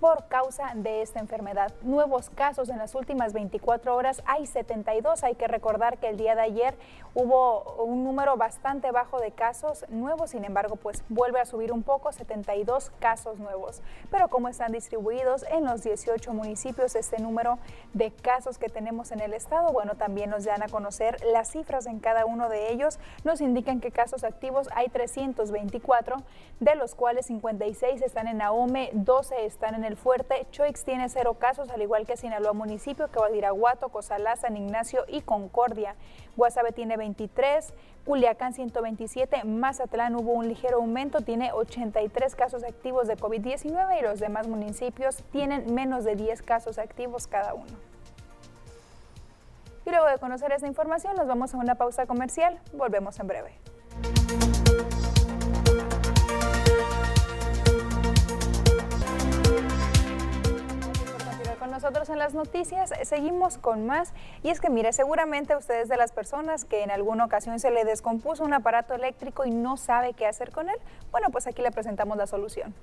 [0.00, 1.72] por causa de esta enfermedad.
[1.82, 5.24] Nuevos casos en las últimas 24 horas hay 72.
[5.24, 6.74] Hay que recordar que el día de ayer
[7.14, 11.82] hubo un número bastante bajo de casos nuevos, sin embargo, pues vuelve a subir un
[11.82, 13.82] poco, 72 casos nuevos.
[14.10, 17.58] Pero como están distribuidos en los 18 municipios este número
[17.92, 21.86] de casos que tenemos en el estado, bueno, también nos dan a conocer las cifras
[21.86, 22.98] en cada uno de ellos.
[23.24, 26.16] Nos indican que casos activos hay 324,
[26.60, 30.46] de los cuales 56 están en Ahome, 12 están en el Fuerte.
[30.50, 35.94] Choix tiene cero casos, al igual que Sinaloa Municipio, Cabadiraguato, Cozalá, San Ignacio y Concordia.
[36.36, 37.74] Guasave tiene 23,
[38.04, 44.20] Culiacán 127, Mazatlán hubo un ligero aumento, tiene 83 casos activos de COVID-19 y los
[44.20, 47.72] demás municipios tienen menos de 10 casos activos cada uno.
[49.84, 52.60] Y luego de conocer esta información, nos vamos a una pausa comercial.
[52.74, 53.58] Volvemos en breve.
[61.78, 62.90] Nosotros en las noticias.
[63.04, 64.12] Seguimos con más.
[64.42, 67.84] Y es que, mire, seguramente ustedes de las personas que en alguna ocasión se le
[67.84, 70.74] descompuso un aparato eléctrico y no sabe qué hacer con él,
[71.12, 72.74] bueno, pues aquí le presentamos la solución.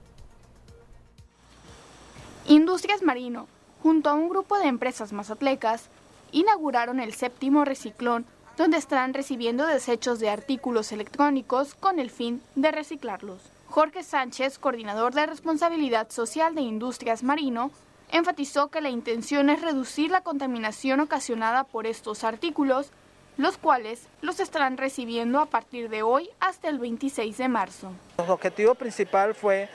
[2.48, 3.48] Industrias Marino,
[3.84, 5.90] junto a un grupo de empresas mazatlecas,
[6.32, 8.26] inauguraron el séptimo reciclón,
[8.56, 13.42] donde estarán recibiendo desechos de artículos electrónicos con el fin de reciclarlos.
[13.68, 17.72] Jorge Sánchez, coordinador de responsabilidad social de Industrias Marino,
[18.12, 22.92] enfatizó que la intención es reducir la contaminación ocasionada por estos artículos,
[23.38, 27.92] los cuales los estarán recibiendo a partir de hoy hasta el 26 de marzo.
[28.18, 29.70] El objetivo principal fue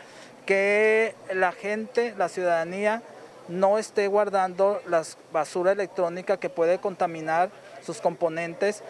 [0.47, 3.03] que la gente, la ciudadanía,
[3.49, 7.51] no esté guardando la basura electrónica que puede contaminar
[7.85, 8.83] sus componentes,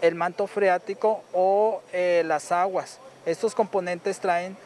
[0.00, 2.98] el manto freático o eh, las aguas.
[3.26, 4.56] Estos componentes traen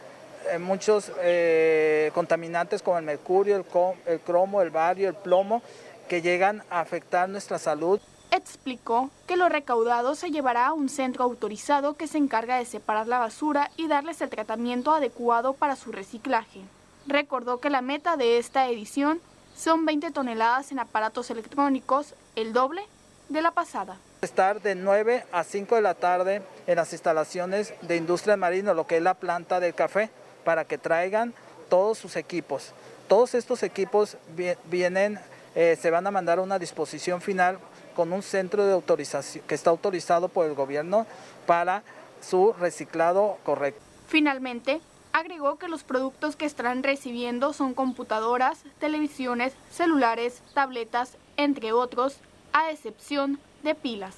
[0.59, 3.64] muchos eh, contaminantes como el mercurio, el,
[4.07, 5.62] el cromo, el bario, el plomo,
[6.09, 8.01] que llegan a afectar nuestra salud.
[8.30, 13.07] Explicó que lo recaudado se llevará a un centro autorizado que se encarga de separar
[13.07, 16.61] la basura y darles el tratamiento adecuado para su reciclaje.
[17.07, 19.20] Recordó que la meta de esta edición
[19.55, 22.82] son 20 toneladas en aparatos electrónicos, el doble
[23.28, 23.99] de la pasada.
[24.22, 28.86] Estar de 9 a 5 de la tarde en las instalaciones de Industria Marino, lo
[28.86, 30.11] que es la planta del café
[30.45, 31.34] para que traigan
[31.68, 32.72] todos sus equipos.
[33.09, 34.16] Todos estos equipos
[34.64, 35.18] vienen,
[35.55, 37.59] eh, se van a mandar a una disposición final
[37.95, 41.07] con un centro de autorización que está autorizado por el gobierno
[41.47, 41.82] para
[42.20, 43.80] su reciclado correcto.
[44.09, 44.80] Finalmente,
[45.12, 52.16] agregó que los productos que estarán recibiendo son computadoras, televisiones, celulares, tabletas, entre otros,
[52.53, 54.14] a excepción de pilas.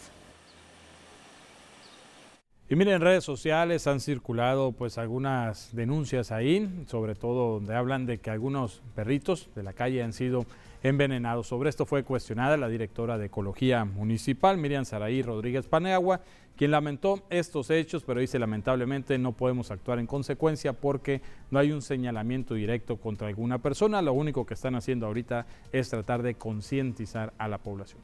[2.67, 8.07] Y miren, en redes sociales han circulado pues algunas denuncias ahí, sobre todo donde hablan
[8.07, 10.47] de que algunos perritos de la calle han sido
[10.83, 11.47] envenenados.
[11.47, 16.23] Sobre esto fue cuestionada la directora de Ecología Municipal, Miriam Saraí Rodríguez Paneagua,
[16.57, 21.71] quien lamentó estos hechos, pero dice lamentablemente no podemos actuar en consecuencia porque no hay
[21.71, 24.01] un señalamiento directo contra alguna persona.
[24.01, 28.01] Lo único que están haciendo ahorita es tratar de concientizar a la población.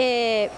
[0.00, 0.48] Eh,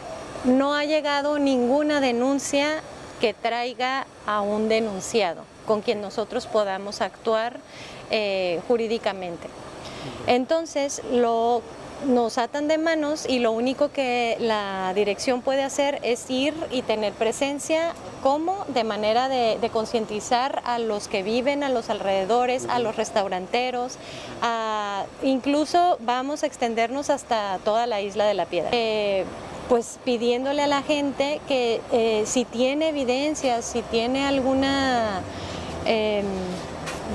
[0.45, 2.83] no ha llegado ninguna denuncia
[3.23, 7.59] que traiga a un denunciado con quien nosotros podamos actuar
[8.11, 9.49] eh, jurídicamente.
[10.27, 11.63] Entonces, lo,
[12.07, 16.83] nos atan de manos y lo único que la dirección puede hacer es ir y
[16.83, 17.93] tener presencia
[18.23, 23.99] como de manera de, concientizar a los que viven a los alrededores, a los restauranteros,
[25.23, 28.71] incluso vamos a extendernos hasta toda la isla de la Piedra.
[28.73, 29.25] Eh,
[29.69, 35.21] pues pidiéndole a la gente que eh, si tiene evidencias, si tiene alguna
[35.85, 36.25] em,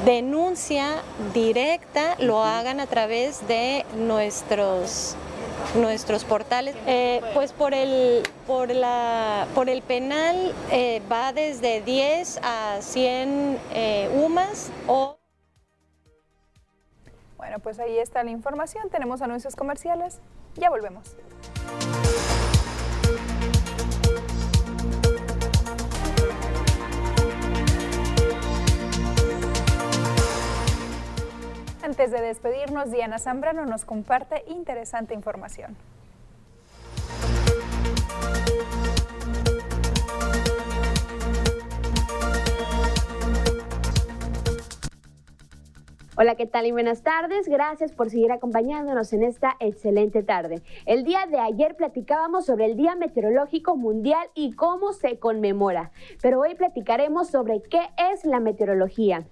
[0.03, 1.01] denuncia
[1.33, 5.15] directa, lo hagan a través de nuestros
[5.75, 6.75] nuestros portales.
[6.85, 13.59] Eh, pues por el, por, la, por el penal eh, va desde 10 a 100
[14.13, 15.17] UMAS o...
[17.37, 18.89] Bueno, pues ahí está la información.
[18.89, 20.19] Tenemos anuncios comerciales.
[20.55, 21.15] Ya volvemos.
[31.97, 35.77] Antes de despedirnos, Diana Zambrano nos comparte interesante información.
[46.17, 47.49] Hola, ¿qué tal y buenas tardes?
[47.49, 50.61] Gracias por seguir acompañándonos en esta excelente tarde.
[50.85, 55.91] El día de ayer platicábamos sobre el Día Meteorológico Mundial y cómo se conmemora,
[56.21, 57.81] pero hoy platicaremos sobre qué
[58.13, 59.25] es la meteorología.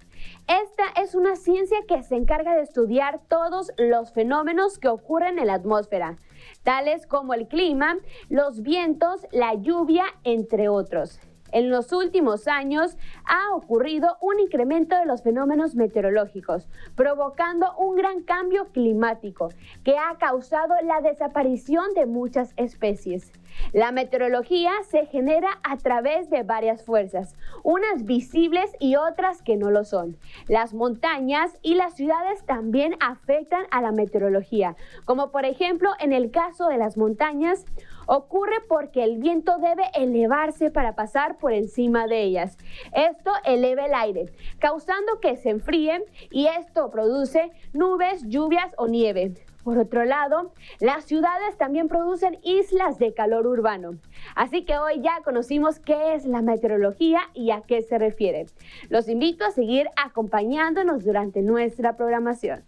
[0.46, 5.46] Esta es una ciencia que se encarga de estudiar todos los fenómenos que ocurren en
[5.46, 6.18] la atmósfera,
[6.64, 7.96] tales como el clima,
[8.28, 11.18] los vientos, la lluvia, entre otros.
[11.54, 18.22] En los últimos años ha ocurrido un incremento de los fenómenos meteorológicos, provocando un gran
[18.22, 19.50] cambio climático
[19.84, 23.30] que ha causado la desaparición de muchas especies.
[23.72, 29.70] La meteorología se genera a través de varias fuerzas, unas visibles y otras que no
[29.70, 30.16] lo son.
[30.48, 34.74] Las montañas y las ciudades también afectan a la meteorología,
[35.04, 37.64] como por ejemplo en el caso de las montañas,
[38.06, 42.56] ocurre porque el viento debe elevarse para pasar por encima de ellas.
[42.92, 49.34] Esto eleva el aire, causando que se enfríen y esto produce nubes, lluvias o nieve.
[49.64, 53.92] Por otro lado, las ciudades también producen islas de calor urbano.
[54.36, 58.44] Así que hoy ya conocimos qué es la meteorología y a qué se refiere.
[58.90, 62.62] Los invito a seguir acompañándonos durante nuestra programación.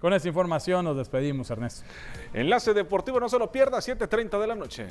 [0.00, 1.84] Con esta información nos despedimos, Ernesto.
[2.34, 4.86] Enlace deportivo, no se lo pierda, 7.30 de la noche.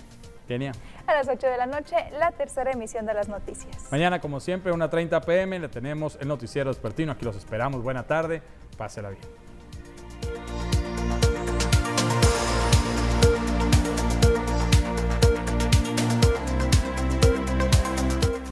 [0.48, 0.72] Kenia.
[1.08, 3.88] A las 8 de la noche, la tercera emisión de las noticias.
[3.92, 7.12] Mañana, como siempre, 1.30 pm, le tenemos el noticiero despertino.
[7.12, 7.82] Aquí los esperamos.
[7.82, 8.42] Buena tarde.
[8.78, 9.22] Pásela bien.